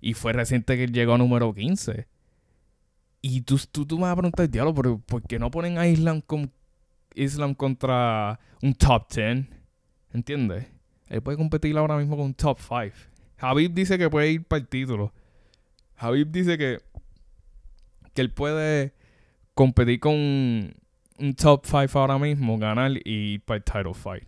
Y 0.02 0.16
fue 0.16 0.34
reciente 0.34 0.76
que 0.76 0.88
llegó 0.88 1.14
a 1.14 1.18
número 1.18 1.54
15. 1.54 2.10
Y 3.22 3.42
tú, 3.42 3.60
tú, 3.72 3.86
tú 3.86 3.98
me 3.98 4.04
vas 4.04 4.14
a 4.14 4.16
preguntar, 4.16 4.50
diablo, 4.50 4.74
¿por, 4.74 5.02
¿por 5.02 5.22
qué 5.24 5.40
no 5.40 5.52
ponen 5.52 5.78
a 5.78 5.88
Islam, 5.88 6.22
con, 6.22 6.52
Islam 7.16 7.54
contra 7.54 8.40
un 8.62 8.74
top 8.74 9.12
10? 9.14 9.46
¿Entiendes? 10.14 10.68
Él 11.08 11.22
puede 11.22 11.38
competir 11.38 11.78
ahora 11.78 11.98
mismo 11.98 12.16
con 12.16 12.28
un 12.28 12.34
top 12.34 12.60
5. 12.60 12.96
Habib 13.40 13.74
dice 13.74 13.98
que 13.98 14.10
puede 14.10 14.32
ir 14.32 14.46
para 14.46 14.62
el 14.62 14.68
título. 14.68 15.14
Habib 15.98 16.32
dice 16.32 16.58
que, 16.58 16.80
que 18.14 18.22
él 18.22 18.32
puede 18.32 18.94
competir 19.54 20.00
con 20.00 20.14
un 20.14 21.34
top 21.36 21.66
5 21.66 22.00
ahora 22.00 22.18
mismo, 22.18 22.58
ganar 22.58 22.92
y 23.04 23.34
ir 23.34 23.42
para 23.42 23.58
el 23.58 23.64
title 23.64 23.94
fight. 23.94 24.24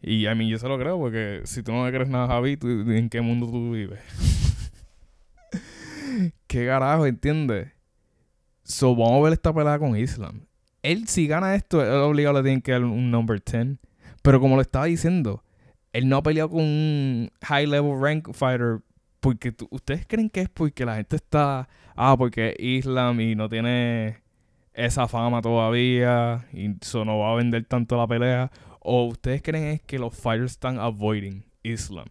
Y 0.00 0.26
a 0.26 0.34
mí 0.34 0.48
yo 0.48 0.58
se 0.58 0.68
lo 0.68 0.78
creo 0.78 0.96
porque 0.98 1.40
si 1.44 1.62
tú 1.62 1.72
no 1.72 1.82
me 1.82 1.90
crees 1.90 2.08
nada, 2.08 2.28
Javi, 2.28 2.56
¿en 2.62 3.08
qué 3.08 3.20
mundo 3.20 3.50
tú 3.50 3.72
vives? 3.72 4.00
¿Qué 6.48 6.66
carajo, 6.66 7.06
entiendes? 7.06 7.68
So, 8.64 8.96
vamos 8.96 9.20
a 9.20 9.24
ver 9.24 9.32
esta 9.34 9.52
pelea 9.52 9.78
con 9.78 9.96
Islam. 9.96 10.46
Él, 10.82 11.06
si 11.06 11.26
gana 11.26 11.54
esto, 11.54 11.82
él 11.82 11.90
obligado 12.00 12.38
le 12.38 12.42
tiene 12.42 12.62
que 12.62 12.72
dar 12.72 12.84
un 12.84 13.10
number 13.10 13.40
10. 13.40 13.78
Pero 14.22 14.40
como 14.40 14.56
lo 14.56 14.62
estaba 14.62 14.86
diciendo, 14.86 15.44
él 15.92 16.08
no 16.08 16.16
ha 16.16 16.22
peleado 16.22 16.50
con 16.50 16.60
un 16.60 17.30
high 17.42 17.66
level 17.66 18.00
rank 18.00 18.32
fighter 18.32 18.80
porque 19.20 19.54
ustedes 19.70 20.06
creen 20.06 20.30
que 20.30 20.40
es 20.40 20.48
porque 20.48 20.86
la 20.86 20.96
gente 20.96 21.16
está, 21.16 21.68
ah, 21.94 22.16
porque 22.16 22.50
es 22.50 22.54
Islam 22.58 23.20
y 23.20 23.34
no 23.34 23.48
tiene 23.48 24.22
esa 24.72 25.06
fama 25.06 25.42
todavía 25.42 26.46
y 26.52 26.76
eso 26.80 27.04
no 27.04 27.18
va 27.18 27.32
a 27.32 27.36
vender 27.36 27.64
tanto 27.66 27.96
la 27.96 28.06
pelea 28.06 28.50
o 28.80 29.04
ustedes 29.06 29.42
creen 29.42 29.64
es 29.64 29.82
que 29.82 29.98
los 29.98 30.16
fighters 30.16 30.52
están 30.52 30.78
avoiding 30.78 31.44
Islam. 31.62 32.06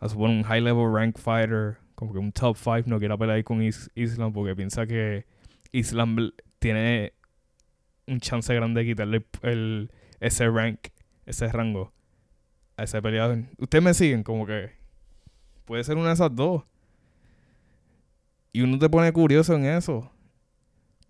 A 0.00 0.08
suponer 0.08 0.36
un 0.36 0.42
high 0.42 0.60
level 0.60 0.92
rank 0.92 1.18
fighter, 1.18 1.78
como 2.02 2.14
que 2.14 2.18
un 2.18 2.32
top 2.32 2.56
5 2.56 2.82
no 2.86 2.98
quiera 2.98 3.16
pelear 3.16 3.44
con 3.44 3.62
Islam 3.62 4.32
porque 4.32 4.56
piensa 4.56 4.88
que 4.88 5.24
Islam 5.70 6.32
tiene 6.58 7.12
un 8.08 8.18
chance 8.18 8.52
grande 8.52 8.80
de 8.80 8.86
quitarle 8.88 9.24
el, 9.42 9.88
ese 10.18 10.48
rank, 10.50 10.88
ese 11.26 11.46
rango 11.46 11.92
a 12.76 12.82
ese 12.82 13.00
peleador. 13.00 13.44
Ustedes 13.56 13.84
me 13.84 13.94
siguen 13.94 14.24
como 14.24 14.44
que 14.44 14.72
puede 15.64 15.84
ser 15.84 15.96
una 15.96 16.08
de 16.08 16.14
esas 16.14 16.34
dos. 16.34 16.64
Y 18.52 18.62
uno 18.62 18.80
te 18.80 18.90
pone 18.90 19.12
curioso 19.12 19.54
en 19.54 19.66
eso. 19.66 20.10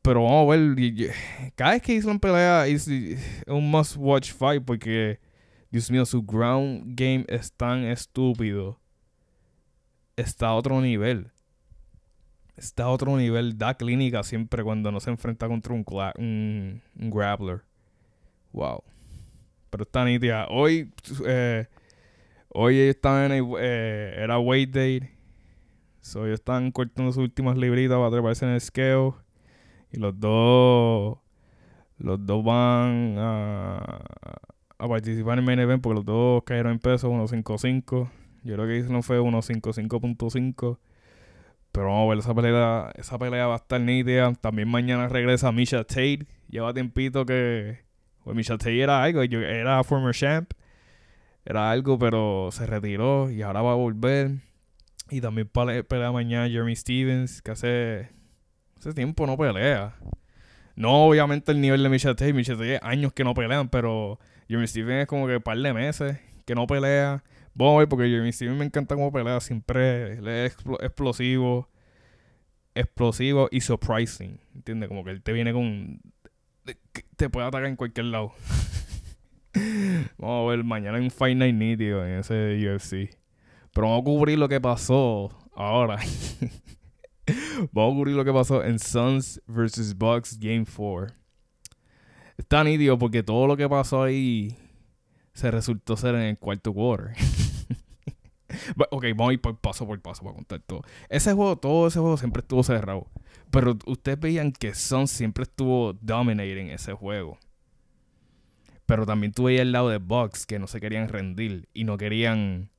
Pero 0.03 0.25
vamos 0.25 0.55
a 0.55 0.59
ver. 0.59 1.15
Cada 1.55 1.71
vez 1.71 1.81
que 1.81 1.95
Islam 1.95 2.21
pelea 2.21 2.67
es 2.67 2.87
un 3.47 3.71
must 3.71 3.97
watch 3.97 4.31
fight 4.31 4.63
porque, 4.63 5.21
Dios 5.71 5.91
mío, 5.91 6.05
su 6.05 6.23
ground 6.23 6.83
game 6.89 7.25
es 7.29 7.51
tan 7.51 7.83
estúpido. 7.85 8.82
Está 10.16 10.49
a 10.49 10.54
otro 10.54 10.81
nivel. 10.81 11.31
Está 12.57 12.85
a 12.85 12.88
otro 12.90 13.16
nivel. 13.16 13.57
Da 13.57 13.75
clínica 13.75 14.23
siempre 14.23 14.62
cuando 14.62 14.92
no 14.92 15.00
se 15.00 15.11
enfrenta 15.11 15.49
contra 15.49 15.75
un, 15.75 15.85
un, 16.19 16.83
un 16.99 17.11
grappler. 17.11 17.62
Wow. 18.52 18.83
Pero 19.71 19.85
está 19.85 20.04
nítida. 20.04 20.47
Hoy, 20.50 20.92
eh, 21.26 21.66
hoy 22.50 22.78
estaban 22.78 23.33
en 23.33 23.52
eh, 23.59 24.14
era 24.19 24.38
weight 24.38 24.71
day. 24.71 25.11
So, 26.02 26.26
ellos 26.26 26.40
están 26.40 26.73
cortando 26.73 27.12
sus 27.12 27.23
últimas 27.23 27.57
libritas 27.57 27.97
para 27.97 28.11
treparse 28.11 28.45
en 28.45 28.50
el 28.52 28.61
scale. 28.61 29.12
Y 29.92 29.99
los 29.99 30.19
dos. 30.19 31.19
Los 31.99 32.26
dos 32.26 32.45
van 32.45 33.16
a, 33.16 34.02
a 34.78 34.88
participar 34.88 35.35
en 35.35 35.38
el 35.38 35.45
main 35.45 35.61
event 35.61 35.83
porque 35.83 35.97
los 35.97 36.04
dos 36.04 36.42
cayeron 36.45 36.73
en 36.73 36.78
peso 36.81 37.11
1.55. 37.11 38.11
Yo 38.43 38.55
creo 38.55 38.67
que 38.67 38.79
Islam 38.79 39.03
fue 39.03 39.21
1.55.5. 39.21 40.79
Pero 41.73 41.87
vamos 41.87 42.07
a 42.07 42.09
ver, 42.11 42.19
esa 42.19 42.35
pelea, 42.35 42.93
esa 42.97 43.19
pelea 43.19 43.47
va 43.47 43.55
a 43.55 43.59
estar 43.59 43.81
nítida. 43.81 44.33
También 44.35 44.69
mañana 44.69 45.09
regresa 45.09 45.53
Misha 45.53 45.85
Tate. 45.85 46.27
Lleva 46.49 46.75
tiempito 46.75 47.25
que. 47.25 47.81
Pues 48.25 48.37
Misha 48.37 48.59
Tate 48.59 48.81
era 48.81 49.03
algo, 49.03 49.23
era 49.23 49.83
former 49.85 50.15
champ. 50.15 50.53
Era 51.45 51.71
algo, 51.71 51.99
pero 51.99 52.51
se 52.53 52.67
retiró 52.67 53.31
y 53.31 53.43
ahora 53.43 53.63
va 53.63 53.73
a 53.73 53.77
volver. 53.77 54.33
Y 55.11 55.21
también 55.21 55.49
pelea 55.49 56.13
mañana 56.13 56.49
Jeremy 56.49 56.77
Stevens, 56.77 57.43
que 57.43 57.51
hace 57.51 58.11
Hace 58.83 58.95
tiempo 58.95 59.29
no 59.29 59.37
pelea. 59.37 59.95
No, 60.75 61.05
obviamente, 61.05 61.53
el 61.53 61.61
nivel 61.61 61.85
de 61.85 61.89
Michelle 61.89 62.17
Tate. 62.17 62.33
Michelle 62.33 62.59
Tate 62.59 62.81
años 62.85 63.13
que 63.13 63.23
no 63.23 63.33
pelean, 63.33 63.69
pero 63.69 64.19
Jeremy 64.49 64.67
Steven 64.67 64.99
es 64.99 65.07
como 65.07 65.29
que 65.29 65.37
un 65.37 65.43
par 65.43 65.57
de 65.57 65.73
meses 65.73 66.19
que 66.45 66.57
no 66.57 66.67
pelea. 66.67 67.23
Voy, 67.54 67.87
porque 67.87 68.04
Jeremy 68.09 68.32
Steven 68.32 68.56
me 68.56 68.64
encanta 68.64 68.94
cómo 68.94 69.12
pelea. 69.12 69.40
Siempre 69.40 70.14
es 70.44 70.56
explosivo. 70.80 71.68
Explosivo 72.75 73.49
y 73.50 73.61
surprising. 73.61 74.40
¿Entiendes? 74.54 74.88
Como 74.88 75.04
que 75.04 75.11
él 75.11 75.23
te 75.23 75.32
viene 75.32 75.52
con. 75.52 76.00
Te 77.16 77.28
puede 77.28 77.47
atacar 77.47 77.66
en 77.66 77.76
cualquier 77.76 78.06
lado. 78.06 78.32
vamos 80.16 80.49
a 80.49 80.50
ver 80.50 80.64
mañana 80.64 80.99
en 80.99 81.11
Fight 81.11 81.37
Night 81.37 81.54
nítido 81.54 82.06
en 82.06 82.21
ese 82.21 82.56
UFC. 82.56 83.16
Pero 83.73 83.88
vamos 83.88 84.00
a 84.00 84.04
cubrir 84.04 84.38
lo 84.38 84.49
que 84.49 84.61
pasó 84.61 85.30
ahora. 85.54 85.99
Vamos 87.71 87.92
a 87.92 87.97
cubrir 87.97 88.16
lo 88.16 88.25
que 88.25 88.32
pasó 88.32 88.64
en 88.64 88.78
Suns 88.78 89.40
vs. 89.47 89.97
Bucks 89.97 90.38
Game 90.38 90.64
4. 90.66 91.14
Está 92.37 92.64
nítido 92.64 92.99
porque 92.99 93.23
todo 93.23 93.47
lo 93.47 93.56
que 93.56 93.68
pasó 93.68 94.02
ahí 94.02 94.56
se 95.32 95.50
resultó 95.50 95.97
ser 95.97 96.14
en 96.16 96.23
el 96.23 96.38
cuarto 96.38 96.75
quarter. 96.75 97.14
ok, 98.90 99.04
vamos 99.16 99.30
a 99.30 99.32
ir 99.35 99.40
paso 99.40 99.87
por 99.87 100.00
paso 100.00 100.23
para 100.23 100.35
contar 100.35 100.61
todo. 100.61 100.82
Ese 101.09 101.32
juego, 101.32 101.56
todo 101.56 101.87
ese 101.87 101.99
juego 101.99 102.16
siempre 102.16 102.40
estuvo 102.40 102.62
cerrado. 102.62 103.06
Pero 103.50 103.76
ustedes 103.87 104.18
veían 104.18 104.52
que 104.52 104.75
Suns 104.75 105.11
siempre 105.11 105.42
estuvo 105.42 105.92
dominating 105.94 106.68
ese 106.68 106.92
juego. 106.92 107.38
Pero 108.87 109.06
también 109.06 109.32
tuve 109.32 109.59
el 109.59 109.73
lado 109.73 109.88
de 109.88 109.99
Bucks 109.99 110.47
que 110.47 110.59
no 110.59 110.66
se 110.66 110.80
querían 110.80 111.09
rendir 111.09 111.68
y 111.73 111.85
no 111.85 111.97
querían 111.97 112.71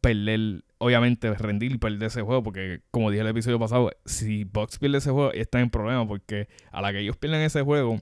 perder 0.00 0.64
obviamente 0.78 1.32
rendir 1.32 1.72
y 1.72 1.78
perder 1.78 2.08
ese 2.08 2.20
juego, 2.20 2.42
porque 2.42 2.82
como 2.90 3.10
dije 3.10 3.22
el 3.22 3.28
episodio 3.28 3.58
pasado, 3.58 3.90
si 4.04 4.44
Bucks 4.44 4.78
pierde 4.78 4.98
ese 4.98 5.10
juego, 5.10 5.32
están 5.32 5.62
en 5.62 5.70
problema, 5.70 6.06
porque 6.06 6.46
a 6.72 6.82
la 6.82 6.92
que 6.92 7.00
ellos 7.00 7.16
pierden 7.16 7.40
ese 7.40 7.62
juego, 7.62 7.98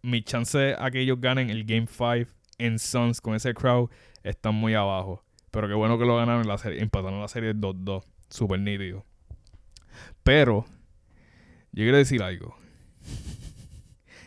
mi 0.00 0.22
chance 0.22 0.74
a 0.78 0.90
que 0.90 1.00
ellos 1.00 1.20
ganen 1.20 1.50
el 1.50 1.64
Game 1.64 1.86
5 1.86 2.30
en 2.58 2.78
Suns 2.78 3.20
con 3.20 3.34
ese 3.34 3.52
crowd 3.52 3.90
están 4.22 4.54
muy 4.54 4.72
abajo. 4.74 5.22
Pero 5.52 5.68
qué 5.68 5.74
bueno 5.74 5.98
que 5.98 6.06
lo 6.06 6.16
ganaron 6.16 6.40
en 6.40 6.48
la 6.48 6.56
serie, 6.56 6.82
empataron 6.82 7.20
la 7.20 7.28
serie 7.28 7.54
2-2, 7.54 8.02
súper 8.30 8.58
nítido. 8.58 9.04
Pero, 10.22 10.64
yo 11.72 11.84
quiero 11.84 11.98
decir 11.98 12.22
algo. 12.22 12.56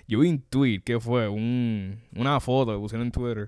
Yo 0.07 0.19
vi 0.19 0.29
un 0.29 0.39
tweet 0.39 0.81
que 0.81 0.99
fue 0.99 1.27
un, 1.27 1.99
una 2.15 2.39
foto 2.39 2.73
que 2.73 2.77
pusieron 2.77 3.07
en 3.07 3.11
Twitter. 3.11 3.47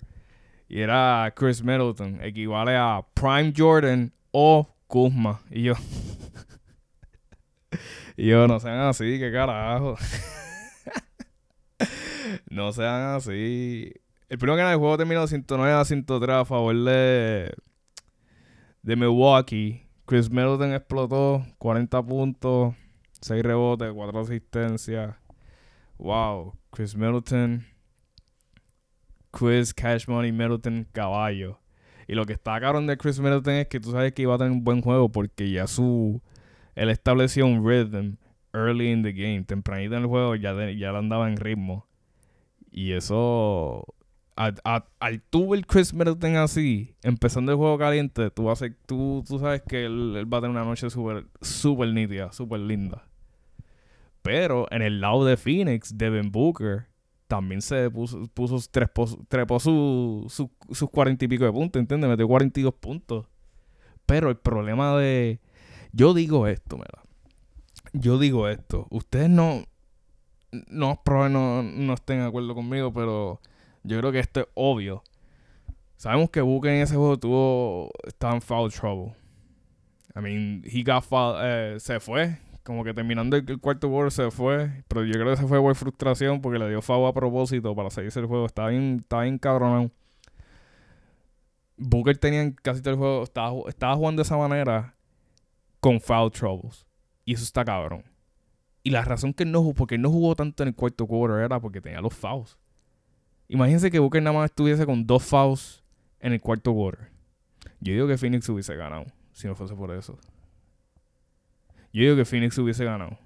Y 0.67 0.79
era 0.79 1.31
Chris 1.35 1.63
Middleton, 1.63 2.19
equivale 2.23 2.75
a 2.75 3.05
Prime 3.13 3.53
Jordan 3.55 4.11
o 4.31 4.67
Kuzma. 4.87 5.41
Y 5.51 5.61
yo. 5.61 5.73
y 8.17 8.25
yo, 8.25 8.47
no 8.47 8.59
sean 8.59 8.79
así, 8.79 9.19
qué 9.19 9.31
carajo. 9.31 9.97
no 12.49 12.73
sean 12.73 13.15
así. 13.15 13.93
El 14.29 14.39
primero 14.39 14.57
que 14.57 14.71
el 14.71 14.79
juego 14.79 14.97
terminó 14.97 15.27
109 15.27 15.73
a 15.73 15.85
103 15.85 16.37
a 16.37 16.43
favor 16.43 16.75
de, 16.75 17.53
de 18.87 18.95
Milwaukee. 18.95 19.85
Chris 20.05 20.31
Middleton 20.31 20.73
explotó 20.73 21.45
40 21.57 22.01
puntos, 22.03 22.73
6 23.19 23.43
rebotes, 23.43 23.91
4 23.91 24.19
asistencias. 24.21 25.15
Wow, 25.97 26.53
Chris 26.71 26.95
Middleton, 26.95 27.65
Chris 29.31 29.73
Cash 29.73 30.07
Money 30.07 30.31
Middleton, 30.31 30.87
caballo. 30.93 31.59
Y 32.07 32.15
lo 32.15 32.25
que 32.25 32.31
está 32.31 32.61
cabrón 32.61 32.87
de 32.87 32.95
Chris 32.97 33.19
Middleton 33.19 33.55
es 33.55 33.67
que 33.67 33.81
tú 33.81 33.91
sabes 33.91 34.13
que 34.13 34.21
iba 34.21 34.35
a 34.35 34.37
tener 34.37 34.53
un 34.53 34.63
buen 34.63 34.81
juego 34.81 35.11
porque 35.11 35.51
ya 35.51 35.67
su. 35.67 36.21
Él 36.73 36.89
estableció 36.89 37.45
un 37.45 37.67
rhythm 37.67 38.15
early 38.53 38.89
in 38.89 39.03
the 39.03 39.11
game. 39.11 39.43
Tempranito 39.43 39.97
en 39.97 40.03
el 40.03 40.07
juego 40.07 40.35
ya, 40.35 40.53
ya 40.71 40.97
andaba 40.97 41.27
en 41.27 41.35
ritmo. 41.35 41.85
Y 42.71 42.93
eso 42.93 43.96
al 44.37 45.21
tuvo 45.29 45.55
el 45.55 45.65
Chris 45.65 45.93
Middleton 45.93 46.35
así, 46.35 46.95
empezando 47.01 47.51
el 47.51 47.57
juego 47.57 47.77
caliente, 47.77 48.29
tú, 48.29 48.45
vas 48.45 48.63
tú, 48.85 49.23
tú 49.27 49.39
sabes 49.39 49.63
que 49.67 49.85
él, 49.85 50.31
va 50.31 50.37
a 50.37 50.41
tener 50.41 50.55
una 50.55 50.63
noche 50.63 50.89
súper 50.89 51.25
super 51.41 51.89
nítida, 51.89 52.31
súper 52.31 52.59
linda. 52.59 53.07
Pero 54.21 54.67
en 54.71 54.83
el 54.83 55.01
lado 55.01 55.25
de 55.25 55.37
Phoenix, 55.37 55.97
Devin 55.97 56.31
Booker 56.31 56.87
también 57.27 57.61
se 57.61 57.89
puso, 57.89 58.27
puso 58.33 58.57
trepó, 58.69 59.07
sus 59.59 60.89
cuarenta 60.91 61.25
y 61.25 61.27
pico 61.27 61.45
de 61.45 61.51
puntos, 61.51 61.79
¿entiendes? 61.79 62.09
Metió 62.09 62.27
42 62.27 62.73
puntos. 62.75 63.25
Pero 64.05 64.29
el 64.29 64.37
problema 64.37 64.97
de... 64.97 65.41
Yo 65.91 66.13
digo 66.13 66.47
esto, 66.47 66.77
¿verdad? 66.77 67.03
Yo 67.93 68.19
digo 68.19 68.47
esto. 68.47 68.87
Ustedes 68.89 69.29
no... 69.29 69.65
No, 70.69 71.01
probablemente 71.03 71.77
no, 71.77 71.85
no 71.85 71.93
estén 71.93 72.19
de 72.19 72.25
acuerdo 72.25 72.55
conmigo, 72.55 72.93
pero 72.93 73.41
yo 73.87 73.97
creo 73.99 74.11
que 74.11 74.19
esto 74.19 74.41
es 74.41 74.47
obvio. 74.53 75.03
Sabemos 75.95 76.29
que 76.29 76.41
Booker 76.41 76.71
en 76.71 76.81
ese 76.81 76.95
juego 76.95 77.17
tuvo. 77.17 77.91
Estaba 78.05 78.35
en 78.35 78.41
foul 78.41 78.71
trouble. 78.71 79.15
I 80.15 80.19
mean, 80.19 80.63
he 80.65 80.83
got 80.83 81.03
foul, 81.03 81.37
eh, 81.41 81.77
se 81.79 81.99
fue. 81.99 82.37
Como 82.63 82.83
que 82.83 82.93
terminando 82.93 83.37
el, 83.37 83.59
cuarto 83.59 83.89
quarter 83.89 84.11
se 84.11 84.29
fue. 84.29 84.83
Pero 84.87 85.05
yo 85.05 85.13
creo 85.13 85.31
que 85.31 85.37
se 85.37 85.47
fue 85.47 85.59
por 85.59 85.75
frustración 85.75 86.41
porque 86.41 86.59
le 86.59 86.69
dio 86.69 86.81
foul 86.81 87.07
a 87.07 87.13
propósito 87.13 87.75
para 87.75 87.89
seguirse 87.89 88.19
el 88.19 88.25
juego. 88.25 88.45
Estaba 88.45 88.69
bien, 88.69 88.97
estaba 89.01 89.23
bien 89.23 89.37
cabronado. 89.37 89.89
Booker 91.77 92.17
tenía 92.17 92.53
casi 92.61 92.81
todo 92.81 92.93
el 92.93 92.99
juego. 92.99 93.23
Estaba, 93.23 93.53
estaba 93.67 93.95
jugando 93.95 94.21
de 94.21 94.25
esa 94.25 94.37
manera 94.37 94.95
con 95.79 95.99
foul 96.01 96.31
troubles. 96.31 96.85
Y 97.25 97.33
eso 97.33 97.43
está 97.43 97.65
cabrón. 97.65 98.03
Y 98.83 98.91
la 98.91 99.03
razón 99.03 99.33
que 99.33 99.45
no 99.45 99.59
jugó, 99.59 99.73
porque 99.73 99.97
no 99.97 100.09
jugó 100.09 100.35
tanto 100.35 100.63
en 100.63 100.69
el 100.69 100.75
cuarto 100.75 101.07
quarter 101.07 101.43
era 101.43 101.59
porque 101.59 101.81
tenía 101.81 102.01
los 102.01 102.13
fouls. 102.13 102.57
Imagínense 103.49 103.91
que 103.91 103.99
Booker 103.99 104.21
nada 104.21 104.37
más 104.37 104.49
estuviese 104.49 104.85
con 104.85 105.05
dos 105.05 105.23
fouls 105.23 105.83
en 106.19 106.33
el 106.33 106.41
cuarto 106.41 106.73
quarter. 106.73 107.09
Yo 107.79 107.93
digo 107.93 108.07
que 108.07 108.17
Phoenix 108.17 108.47
hubiese 108.49 108.75
ganado 108.75 109.05
si 109.37 109.47
no 109.47 109.55
fuese 109.55 109.75
por 109.75 109.91
eso. 109.91 110.17
Yo 111.93 112.01
digo 112.01 112.15
que 112.15 112.25
Phoenix 112.25 112.57
hubiese 112.57 112.83
ganado. 112.83 113.19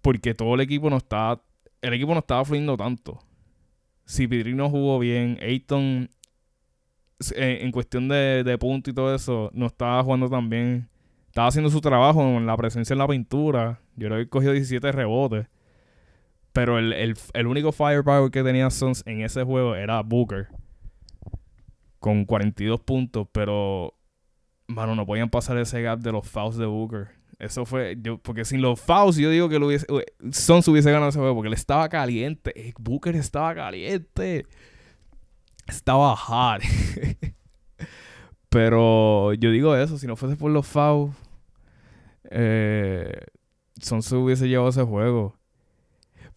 Porque 0.00 0.34
todo 0.34 0.54
el 0.54 0.62
equipo 0.62 0.88
no 0.88 0.96
estaba. 0.96 1.42
El 1.82 1.92
equipo 1.92 2.14
no 2.14 2.20
estaba 2.20 2.44
fluyendo 2.46 2.76
tanto. 2.76 3.18
Si 4.06 4.26
Pedrino 4.26 4.70
jugó 4.70 4.98
bien, 4.98 5.38
Ayton 5.42 6.08
eh, 7.36 7.58
en 7.60 7.72
cuestión 7.72 8.08
de, 8.08 8.42
de 8.42 8.56
punto 8.56 8.88
y 8.88 8.94
todo 8.94 9.14
eso, 9.14 9.50
no 9.52 9.66
estaba 9.66 10.02
jugando 10.02 10.30
tan 10.30 10.48
bien. 10.48 10.88
Estaba 11.26 11.48
haciendo 11.48 11.70
su 11.70 11.82
trabajo 11.82 12.22
en 12.22 12.46
la 12.46 12.56
presencia 12.56 12.94
en 12.94 12.98
la 13.00 13.06
pintura. 13.06 13.82
Yo 13.96 14.08
creo 14.08 14.18
que 14.18 14.30
cogió 14.30 14.52
17 14.52 14.92
rebotes. 14.92 15.46
Pero 16.52 16.78
el, 16.78 17.46
único 17.46 17.72
firepower 17.72 18.30
que 18.30 18.42
tenía 18.42 18.70
Suns 18.70 19.02
en 19.06 19.22
ese 19.22 19.44
juego 19.44 19.74
era 19.74 20.02
Booker. 20.02 20.48
Con 21.98 22.24
42 22.24 22.80
puntos. 22.80 23.28
Pero, 23.32 23.94
mano, 24.66 24.94
no 24.94 25.06
podían 25.06 25.30
pasar 25.30 25.58
ese 25.58 25.82
gap 25.82 26.00
de 26.00 26.12
los 26.12 26.28
fouls 26.28 26.56
de 26.56 26.66
Booker. 26.66 27.08
Eso 27.38 27.64
fue. 27.64 27.96
Yo, 28.00 28.18
porque 28.18 28.44
sin 28.44 28.60
los 28.60 28.80
fouls, 28.80 29.16
yo 29.16 29.30
digo 29.30 29.48
que 29.48 29.58
lo 29.58 29.68
hubiese, 29.68 29.86
Suns 30.32 30.66
hubiese 30.68 30.90
ganado 30.90 31.10
ese 31.10 31.18
juego. 31.18 31.34
Porque 31.34 31.48
él 31.48 31.54
estaba 31.54 31.88
caliente. 31.88 32.52
Eh, 32.56 32.72
Booker 32.78 33.14
estaba 33.14 33.54
caliente. 33.54 34.46
Estaba 35.66 36.14
hard. 36.14 36.62
pero 38.48 39.34
yo 39.34 39.50
digo 39.50 39.76
eso. 39.76 39.98
Si 39.98 40.06
no 40.06 40.16
fuese 40.16 40.36
por 40.36 40.50
los 40.50 40.66
fouls. 40.66 41.14
Eh, 42.30 43.26
Suns 43.80 44.10
hubiese 44.12 44.48
llevado 44.48 44.70
ese 44.70 44.82
juego. 44.82 45.37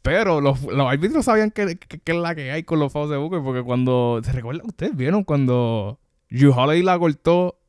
Pero 0.02 0.42
los, 0.42 0.64
los 0.64 0.92
árbitros 0.92 1.26
sabían 1.26 1.52
que, 1.52 1.78
es 2.06 2.16
la 2.16 2.34
que 2.34 2.52
hay 2.52 2.64
con 2.64 2.80
los 2.80 2.92
fouls 2.92 3.10
de 3.10 3.18
Booker. 3.18 3.42
Porque 3.42 3.62
cuando. 3.62 4.22
¿Se 4.24 4.32
recuerdan? 4.32 4.68
Ustedes 4.68 4.96
vieron 4.96 5.24
cuando 5.24 6.00
Drew 6.30 6.52
Holiday 6.52 6.82
la 6.82 6.98
cortó 6.98 7.60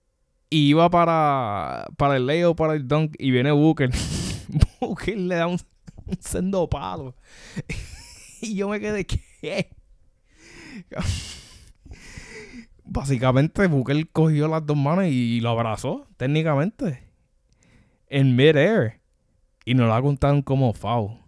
y 0.49 0.69
iba 0.69 0.91
para, 0.91 1.87
para 1.97 2.17
el 2.17 2.27
leo, 2.27 2.55
para 2.55 2.75
el 2.75 2.87
dunk 2.87 3.14
y 3.18 3.31
viene 3.31 3.51
Booker. 3.53 3.90
Booker 4.81 5.16
le 5.16 5.35
da 5.35 5.47
un, 5.47 5.59
sendo 6.21 6.68
palo. 6.68 7.16
y 8.40 8.55
yo 8.55 8.68
me 8.68 8.81
quedé, 8.81 9.07
¿qué? 9.07 9.71
Básicamente 12.85 13.66
Booker 13.66 14.09
cogió 14.11 14.49
las 14.49 14.66
dos 14.66 14.77
manos 14.77 15.07
y 15.07 15.40
lo 15.40 15.51
abrazó, 15.51 16.07
técnicamente. 16.16 17.09
En 18.09 18.37
mid-air. 18.37 19.01
Y 19.64 19.75
nos 19.75 19.88
la 19.88 20.03
contaron 20.03 20.42
como 20.42 20.75
foul. 20.75 21.21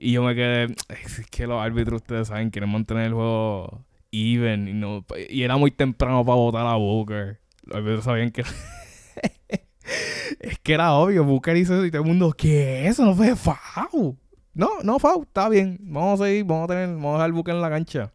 Y 0.00 0.12
yo 0.12 0.22
me 0.22 0.36
quedé, 0.36 0.76
es 0.88 1.26
que 1.28 1.48
los 1.48 1.60
árbitros 1.60 2.02
ustedes 2.02 2.28
saben, 2.28 2.50
quieren 2.50 2.70
mantener 2.70 3.06
el 3.06 3.14
juego 3.14 3.84
even. 4.12 4.68
Y, 4.68 4.72
no, 4.72 5.04
y 5.28 5.42
era 5.42 5.56
muy 5.56 5.72
temprano 5.72 6.24
para 6.24 6.36
votar 6.36 6.66
a 6.66 6.76
Booker. 6.76 7.40
Los 7.64 7.76
árbitros 7.76 8.04
sabían 8.04 8.30
que... 8.30 8.42
es 10.40 10.58
que 10.60 10.72
era 10.72 10.92
obvio, 10.92 11.24
Booker 11.24 11.56
hizo 11.56 11.74
eso 11.74 11.84
y 11.84 11.90
todo 11.90 12.02
el 12.02 12.08
mundo, 12.08 12.32
¿qué 12.32 12.86
eso? 12.86 13.04
No 13.04 13.16
fue 13.16 13.34
foul. 13.34 14.16
No, 14.54 14.68
no 14.84 15.00
foul, 15.00 15.24
está 15.24 15.48
bien. 15.48 15.78
Vamos 15.80 16.20
a 16.20 16.26
seguir, 16.26 16.44
vamos 16.44 16.64
a 16.64 16.74
tener, 16.74 16.88
vamos 16.90 17.10
a 17.10 17.14
dejar 17.14 17.32
Booker 17.32 17.54
en 17.56 17.60
la 17.60 17.70
cancha. 17.70 18.12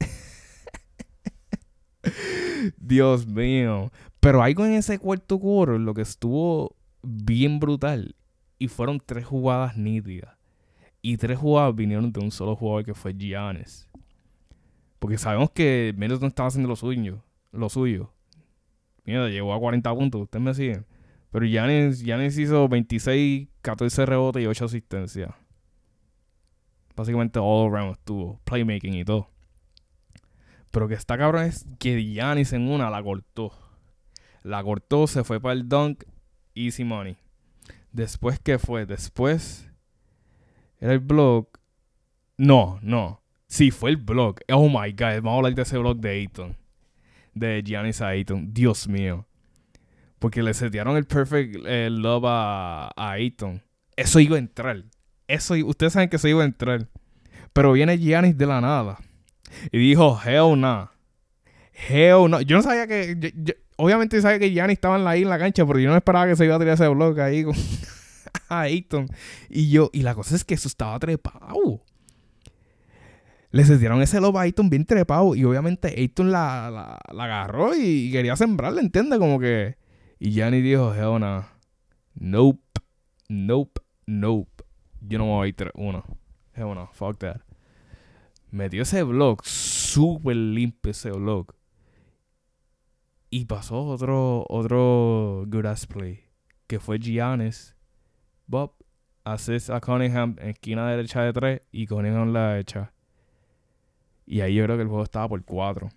Dios 2.76 3.26
mío. 3.26 3.92
Pero 4.18 4.42
algo 4.42 4.66
en 4.66 4.72
ese 4.72 4.98
cuarto 4.98 5.38
cuarto 5.38 5.78
lo 5.78 5.94
que 5.94 6.02
estuvo 6.02 6.74
bien 7.02 7.60
brutal. 7.60 8.16
Y 8.58 8.66
fueron 8.66 9.00
tres 9.04 9.24
jugadas 9.24 9.76
nítidas. 9.76 10.33
Y 11.06 11.18
tres 11.18 11.38
jugadas 11.38 11.76
vinieron 11.76 12.10
de 12.10 12.18
un 12.18 12.30
solo 12.30 12.56
jugador 12.56 12.82
que 12.82 12.94
fue 12.94 13.12
Giannis. 13.12 13.86
Porque 14.98 15.18
sabemos 15.18 15.50
que 15.50 15.94
no 15.98 16.26
estaba 16.26 16.46
haciendo 16.46 16.66
lo 16.66 16.76
suyo. 16.76 17.22
Lo 17.52 17.68
suyo. 17.68 18.10
Mira, 19.04 19.28
llegó 19.28 19.52
a 19.52 19.60
40 19.60 19.94
puntos. 19.94 20.22
Ustedes 20.22 20.42
me 20.42 20.54
siguen. 20.54 20.86
Pero 21.30 21.44
Giannis, 21.44 22.02
Giannis 22.02 22.38
hizo 22.38 22.66
26, 22.70 23.48
14 23.60 24.06
rebotes 24.06 24.42
y 24.42 24.46
8 24.46 24.64
asistencias. 24.64 25.34
Básicamente 26.96 27.38
all 27.38 27.70
around 27.70 27.98
estuvo. 27.98 28.40
Playmaking 28.44 28.94
y 28.94 29.04
todo. 29.04 29.28
Pero 30.70 30.88
que 30.88 30.94
está 30.94 31.18
cabrón 31.18 31.44
es 31.44 31.66
que 31.78 32.02
Giannis 32.02 32.54
en 32.54 32.66
una 32.66 32.88
la 32.88 33.02
cortó. 33.02 33.52
La 34.42 34.64
cortó, 34.64 35.06
se 35.06 35.22
fue 35.22 35.38
para 35.38 35.52
el 35.52 35.68
dunk. 35.68 36.04
Easy 36.54 36.82
money. 36.82 37.18
Después, 37.92 38.38
¿qué 38.38 38.58
fue? 38.58 38.86
Después 38.86 39.70
el 40.90 41.00
blog. 41.00 41.48
No, 42.36 42.78
no. 42.82 43.22
Sí, 43.46 43.70
fue 43.70 43.90
el 43.90 43.96
blog. 43.96 44.40
Oh 44.52 44.68
my 44.68 44.92
god. 44.92 45.22
Vamos 45.22 45.34
a 45.34 45.36
hablar 45.36 45.54
de 45.54 45.62
ese 45.62 45.78
blog 45.78 45.98
de 45.98 46.10
Ayton. 46.10 46.56
De 47.34 47.62
Giannis 47.64 48.00
Ayton. 48.00 48.52
Dios 48.52 48.88
mío. 48.88 49.26
Porque 50.18 50.42
le 50.42 50.54
setearon 50.54 50.96
el 50.96 51.04
perfect 51.04 51.56
eh, 51.66 51.88
love 51.90 52.24
a, 52.26 52.90
a 52.96 53.10
Ayton. 53.12 53.62
Eso 53.96 54.20
iba 54.20 54.36
a 54.36 54.38
entrar. 54.38 54.84
Eso, 55.28 55.54
ustedes 55.54 55.92
saben 55.92 56.08
que 56.08 56.16
eso 56.16 56.28
iba 56.28 56.42
a 56.42 56.46
entrar. 56.46 56.88
Pero 57.52 57.72
viene 57.72 57.98
Giannis 57.98 58.36
de 58.36 58.46
la 58.46 58.60
nada. 58.60 58.98
Y 59.70 59.78
dijo, 59.78 60.20
hell 60.24 60.60
no. 60.60 60.90
Hell 61.88 62.28
no. 62.28 62.40
Yo 62.40 62.56
no 62.56 62.62
sabía 62.62 62.86
que. 62.86 63.56
obviamente 63.76 64.20
sabía 64.20 64.38
que 64.38 64.50
Giannis 64.50 64.74
estaba 64.74 64.98
la, 64.98 65.16
en 65.16 65.28
la 65.28 65.38
cancha, 65.38 65.64
pero 65.66 65.78
yo 65.78 65.90
no 65.90 65.96
esperaba 65.96 66.26
que 66.26 66.36
se 66.36 66.44
iba 66.44 66.56
a 66.56 66.58
tirar 66.58 66.74
ese 66.74 66.88
blog 66.88 67.18
ahí 67.20 67.44
con, 67.44 67.54
a 68.48 68.62
Ayton. 68.62 69.08
Y 69.48 69.70
yo, 69.70 69.90
y 69.92 70.02
la 70.02 70.14
cosa 70.14 70.34
es 70.34 70.44
que 70.44 70.54
eso 70.54 70.68
estaba 70.68 70.98
trepado. 70.98 71.82
Le 73.50 73.64
sentieron 73.64 74.02
ese 74.02 74.20
lobo 74.20 74.40
a 74.40 74.42
Ayton 74.42 74.68
bien 74.68 74.84
trepado. 74.84 75.34
Y 75.36 75.44
obviamente 75.44 75.94
Ayton 75.96 76.32
la, 76.32 76.98
la, 77.12 77.24
agarró 77.24 77.74
y 77.76 78.10
quería 78.10 78.34
sembrarle, 78.34 78.80
¿entiendes? 78.80 79.18
Como 79.18 79.38
que. 79.38 79.76
Y 80.18 80.32
Gianni 80.32 80.60
dijo, 80.60 80.92
no. 81.20 81.46
Nope. 82.14 82.60
Nope. 83.28 83.80
Nope. 84.06 84.64
Yo 85.00 85.18
no 85.18 85.26
me 85.26 85.30
voy 85.30 85.46
a 85.46 85.48
ir 85.50 85.56
3-1. 85.56 86.04
Hell 86.54 86.74
no. 86.74 86.90
Fuck 86.94 87.18
that. 87.18 87.42
Metió 88.50 88.82
ese 88.82 89.02
blog. 89.02 89.44
Súper 89.44 90.36
limpio 90.36 90.90
ese 90.90 91.10
blog. 91.12 91.54
Y 93.30 93.44
pasó 93.44 93.84
otro, 93.84 94.46
otro 94.48 95.44
good 95.46 95.66
ass 95.66 95.86
play. 95.86 96.24
Que 96.66 96.80
fue 96.80 96.98
Giannis 96.98 97.73
Bob, 98.46 98.74
haces 99.24 99.70
a 99.70 99.80
Cunningham 99.80 100.36
en 100.38 100.50
esquina 100.50 100.88
derecha 100.90 101.22
de 101.22 101.32
3 101.32 101.60
y 101.72 101.86
Cunningham 101.86 102.32
la 102.32 102.50
derecha. 102.50 102.92
Y 104.26 104.40
ahí 104.40 104.54
yo 104.54 104.64
creo 104.64 104.76
que 104.76 104.82
el 104.82 104.88
juego 104.88 105.02
estaba 105.02 105.28
por 105.28 105.44
4. 105.44 105.88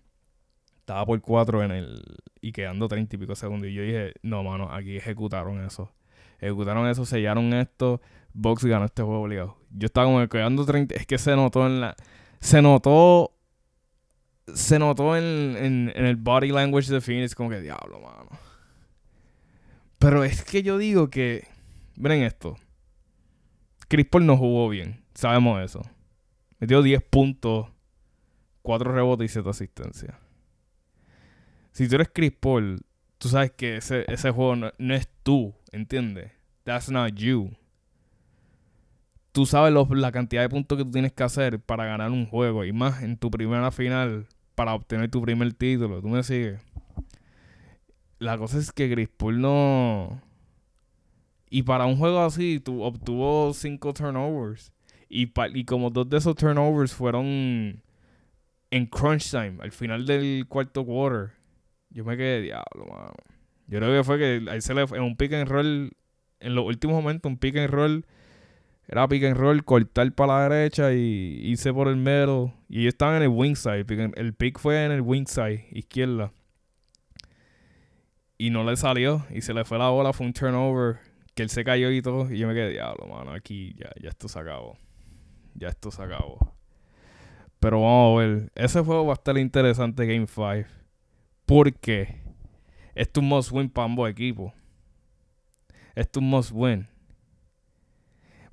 Estaba 0.79 1.05
por 1.05 1.21
4 1.21 1.63
en 1.63 1.71
el. 1.71 2.03
Y 2.41 2.51
quedando 2.51 2.87
30 2.87 3.15
y 3.15 3.19
pico 3.19 3.35
segundos. 3.35 3.69
Y 3.69 3.73
yo 3.73 3.83
dije, 3.83 4.13
no, 4.21 4.43
mano, 4.43 4.71
aquí 4.71 4.97
ejecutaron 4.97 5.63
eso. 5.63 5.91
Ejecutaron 6.39 6.87
eso, 6.87 7.05
sellaron 7.05 7.53
esto. 7.53 8.01
Box 8.33 8.65
ganó 8.65 8.85
este 8.85 9.03
juego 9.03 9.21
obligado. 9.21 9.57
Yo 9.71 9.87
estaba 9.87 10.07
como 10.07 10.27
quedando 10.27 10.65
30. 10.65 10.95
Es 10.95 11.05
que 11.05 11.17
se 11.17 11.35
notó 11.35 11.65
en 11.65 11.81
la. 11.81 11.95
Se 12.39 12.61
notó. 12.61 13.33
Se 14.53 14.79
notó 14.79 15.17
en, 15.17 15.57
en, 15.57 15.91
en 15.93 16.05
el 16.05 16.15
body 16.15 16.51
language 16.51 16.91
de 16.91 17.01
Phoenix. 17.01 17.35
Como 17.35 17.49
que 17.49 17.59
diablo, 17.59 17.99
mano. 17.99 18.29
Pero 19.99 20.23
es 20.23 20.43
que 20.43 20.63
yo 20.63 20.77
digo 20.77 21.09
que 21.09 21.47
Miren 21.97 22.23
esto. 22.23 22.55
Chris 23.87 24.05
Paul 24.05 24.25
no 24.25 24.37
jugó 24.37 24.69
bien. 24.69 25.03
Sabemos 25.13 25.61
eso. 25.61 25.81
Metió 26.59 26.81
10 26.81 27.03
puntos, 27.03 27.67
4 28.61 28.93
rebotes 28.93 29.31
y 29.31 29.33
7 29.33 29.49
asistencias. 29.49 30.15
Si 31.71 31.87
tú 31.87 31.95
eres 31.95 32.09
Chris 32.13 32.31
Paul, 32.31 32.79
tú 33.17 33.27
sabes 33.27 33.51
que 33.51 33.77
ese, 33.77 34.31
juego 34.31 34.55
no, 34.55 34.71
no 34.77 34.93
es 34.95 35.09
tú, 35.23 35.53
¿entiendes? 35.71 36.31
That's 36.63 36.89
not 36.89 37.13
you 37.13 37.51
tú 39.37 39.45
sabes 39.45 39.71
la 39.91 40.11
cantidad 40.11 40.41
de 40.41 40.49
puntos 40.49 40.79
que 40.79 40.83
tú 40.83 40.89
tienes 40.89 41.13
que 41.13 41.21
hacer 41.21 41.59
para 41.59 41.85
ganar 41.85 42.09
un 42.09 42.25
juego 42.25 42.65
y 42.65 42.73
más 42.73 43.03
en 43.03 43.17
tu 43.17 43.29
primera 43.29 43.69
final 43.69 44.25
para 44.55 44.73
obtener 44.73 45.11
tu 45.11 45.21
primer 45.21 45.53
título. 45.53 46.01
¿Tú 46.01 46.07
me 46.07 46.23
sigues? 46.23 46.59
La 48.17 48.35
cosa 48.39 48.57
es 48.57 48.71
que 48.71 48.91
Chris 48.91 49.09
Paul 49.09 49.39
no... 49.39 50.23
Y 51.49 51.63
para 51.63 51.85
un 51.85 51.97
juego 51.97 52.19
así, 52.19 52.59
tú 52.59 52.81
obtuvo 52.83 53.53
cinco 53.53 53.93
turnovers. 53.93 54.71
Y, 55.09 55.31
y 55.53 55.65
como 55.65 55.89
dos 55.89 56.09
de 56.09 56.17
esos 56.17 56.35
turnovers 56.35 56.93
fueron 56.93 57.81
en 58.69 58.85
crunch 58.87 59.31
time, 59.31 59.57
al 59.61 59.71
final 59.71 60.05
del 60.05 60.45
cuarto 60.47 60.85
quarter. 60.85 61.31
Yo 61.89 62.03
me 62.03 62.17
quedé, 62.17 62.41
diablo, 62.41 62.85
mano. 62.85 63.13
Yo 63.67 63.79
creo 63.79 63.97
que 63.97 64.03
fue 64.03 64.17
que 64.17 64.49
ahí 64.49 64.61
se 64.61 64.73
le 64.73 64.87
fue 64.87 64.97
en 64.97 65.03
un 65.03 65.15
pick 65.15 65.33
and 65.33 65.47
roll, 65.47 65.91
en 66.39 66.55
los 66.55 66.65
últimos 66.65 66.95
momentos, 66.95 67.29
un 67.29 67.37
pick 67.37 67.55
and 67.57 67.69
roll 67.69 68.05
era 68.89 69.07
pick 69.07 69.23
and 69.25 69.35
roll, 69.35 69.63
cortar 69.65 70.13
para 70.13 70.33
la 70.33 70.49
derecha 70.49 70.93
y 70.93 71.41
irse 71.43 71.73
por 71.73 71.89
el 71.89 71.97
medio. 71.97 72.53
Y 72.69 72.81
ellos 72.81 72.93
estaban 72.93 73.17
en 73.17 73.23
el 73.23 73.29
wing 73.29 73.55
side. 73.55 73.85
El 74.15 74.33
pick 74.33 74.59
fue 74.59 74.85
en 74.85 74.93
el 74.93 75.01
wing 75.01 75.25
side, 75.27 75.67
izquierda. 75.71 76.31
Y 78.37 78.49
no 78.49 78.63
le 78.63 78.77
salió. 78.77 79.25
Y 79.29 79.41
se 79.41 79.53
le 79.53 79.65
fue 79.65 79.77
la 79.77 79.89
bola, 79.89 80.13
fue 80.13 80.25
un 80.25 80.31
turnover. 80.31 80.99
Que 81.37 81.43
él 81.43 81.51
se 81.51 81.63
cayó 81.63 81.91
y 81.91 82.01
todo. 82.01 82.33
Y 82.33 82.39
yo 82.39 82.47
me 82.47 82.55
quedé, 82.55 82.71
diablo, 82.71 83.05
mano. 83.05 83.31
Aquí 83.31 83.75
ya, 83.77 83.91
ya 84.01 84.09
esto 84.09 84.27
se 84.27 84.39
acabó. 84.39 84.75
Ya 85.53 85.67
esto 85.67 85.91
se 85.91 86.01
acabó. 86.01 86.57
Pero 87.59 87.81
vamos 87.81 88.17
a 88.17 88.25
ver. 88.25 88.51
Ese 88.55 88.81
juego 88.81 89.05
va 89.05 89.13
a 89.13 89.17
estar 89.17 89.37
interesante, 89.37 90.07
Game 90.07 90.25
5. 90.25 90.67
Porque 91.45 92.23
es 92.95 93.09
un 93.15 93.27
must 93.27 93.51
win 93.51 93.69
para 93.69 93.85
ambos 93.85 94.09
equipos. 94.09 94.51
Es 95.93 96.09
un 96.17 96.27
must 96.27 96.49
win. 96.51 96.87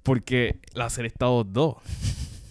Porque 0.03 0.61
la 0.75 0.91
serie 0.91 1.09
está 1.09 1.25
2-2. 1.25 1.79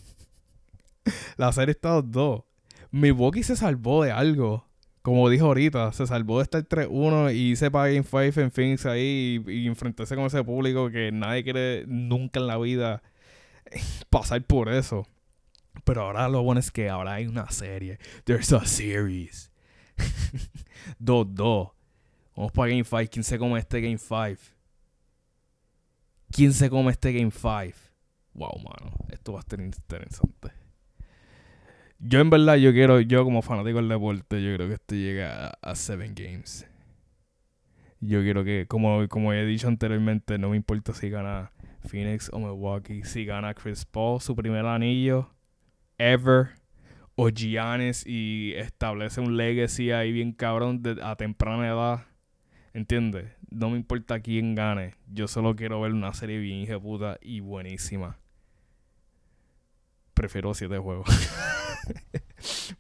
la 1.37 1.51
serie 1.51 1.73
está 1.73 2.01
2-2. 2.01 2.43
Milwaukee 2.89 3.43
se 3.43 3.55
salvó 3.55 4.03
de 4.03 4.11
algo. 4.11 4.67
Como 5.03 5.29
dijo 5.29 5.47
ahorita, 5.47 5.91
se 5.91 6.07
salvó 6.07 6.37
de 6.37 6.43
estar 6.43 6.63
3-1 6.63 7.35
y 7.35 7.57
se 7.57 7.69
para 7.69 7.89
Game 7.89 8.03
5 8.03 8.39
en 8.39 8.51
Phoenix 8.51 8.85
ahí 8.85 9.43
y, 9.45 9.67
enfrentarse 9.67 10.15
con 10.15 10.23
ese 10.23 10.41
público 10.45 10.89
que 10.89 11.11
nadie 11.11 11.43
quiere 11.43 11.83
nunca 11.87 12.39
en 12.39 12.47
la 12.47 12.57
vida 12.57 13.03
pasar 14.09 14.41
por 14.43 14.69
eso. 14.69 15.05
Pero 15.83 16.03
ahora 16.03 16.29
lo 16.29 16.41
bueno 16.41 16.61
es 16.61 16.71
que 16.71 16.89
ahora 16.89 17.15
hay 17.15 17.27
una 17.27 17.51
serie. 17.51 17.99
There's 18.23 18.53
a 18.53 18.65
series. 18.65 19.51
2-2. 21.01 21.73
Vamos 22.37 22.51
para 22.53 22.69
Game 22.69 22.85
5. 22.85 23.03
¿Quién 23.11 23.25
se 23.25 23.37
come 23.37 23.59
este 23.59 23.81
Game 23.81 23.97
5? 23.97 24.41
¿Quién 26.31 26.53
se 26.53 26.69
come 26.69 26.91
este 26.91 27.11
Game 27.11 27.29
5? 27.29 27.77
Wow, 28.35 28.57
mano. 28.57 28.95
Esto 29.09 29.33
va 29.33 29.39
a 29.39 29.41
estar 29.41 29.59
interesante. 29.59 30.62
Yo 32.05 32.19
en 32.19 32.29
verdad, 32.29 32.55
yo 32.55 32.73
quiero, 32.73 32.99
yo 32.99 33.23
como 33.23 33.41
fanático 33.41 33.77
del 33.77 33.87
deporte, 33.87 34.43
yo 34.43 34.53
creo 34.55 34.67
que 34.67 34.73
esto 34.73 34.95
llega 34.95 35.53
a 35.61 35.75
7 35.75 36.11
games. 36.13 36.67
Yo 38.01 38.21
quiero 38.21 38.43
que, 38.43 38.65
como, 38.67 39.07
como 39.07 39.31
he 39.31 39.45
dicho 39.45 39.69
anteriormente, 39.69 40.37
no 40.37 40.49
me 40.49 40.57
importa 40.57 40.93
si 40.93 41.09
gana 41.09 41.53
Phoenix 41.79 42.29
o 42.33 42.39
Milwaukee, 42.39 43.03
si 43.05 43.23
gana 43.23 43.53
Chris 43.53 43.85
Paul 43.85 44.19
su 44.19 44.35
primer 44.35 44.65
anillo 44.65 45.29
ever, 45.97 46.49
o 47.15 47.29
Giannis 47.29 48.05
y 48.05 48.53
establece 48.55 49.21
un 49.21 49.37
legacy 49.37 49.91
ahí 49.91 50.11
bien 50.11 50.33
cabrón 50.33 50.81
a 51.01 51.15
temprana 51.15 51.67
edad. 51.67 52.05
¿Entiendes? 52.73 53.31
no 53.49 53.69
me 53.69 53.77
importa 53.77 54.19
quién 54.19 54.55
gane. 54.55 54.95
Yo 55.07 55.27
solo 55.27 55.55
quiero 55.55 55.79
ver 55.79 55.93
una 55.93 56.13
serie 56.13 56.39
bien 56.39 56.67
puta 56.81 57.17
y 57.21 57.39
buenísima. 57.39 58.17
Prefiero 60.13 60.53
7 60.53 60.77
juegos. 60.79 61.07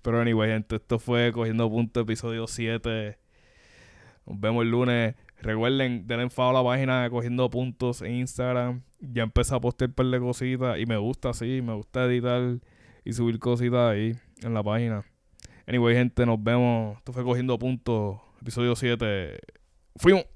Pero 0.01 0.21
anyway, 0.21 0.49
gente, 0.51 0.75
esto 0.75 0.99
fue 0.99 1.31
Cogiendo 1.31 1.69
Punto, 1.69 2.01
episodio 2.01 2.47
7. 2.47 3.17
Nos 4.25 4.39
vemos 4.39 4.63
el 4.63 4.71
lunes. 4.71 5.15
Recuerden, 5.41 6.07
denle 6.07 6.29
follow 6.29 6.51
a 6.51 6.63
la 6.63 6.69
página 6.69 7.09
Cogiendo 7.09 7.49
Puntos 7.49 8.01
en 8.01 8.13
Instagram. 8.15 8.81
Ya 8.99 9.23
empecé 9.23 9.55
a 9.55 9.59
postear 9.59 9.89
un 9.89 9.95
par 9.95 10.05
de 10.05 10.19
cositas 10.19 10.79
y 10.79 10.85
me 10.85 10.97
gusta 10.97 11.29
así, 11.29 11.61
me 11.61 11.73
gusta 11.73 12.05
editar 12.05 12.59
y 13.03 13.13
subir 13.13 13.39
cositas 13.39 13.91
ahí 13.91 14.15
en 14.41 14.53
la 14.53 14.63
página. 14.63 15.03
Anyway, 15.67 15.95
gente, 15.95 16.25
nos 16.25 16.41
vemos. 16.41 16.97
Esto 16.97 17.13
fue 17.13 17.23
Cogiendo 17.23 17.57
Puntos, 17.59 18.19
episodio 18.41 18.75
7. 18.75 19.39
Fuimos. 19.97 20.32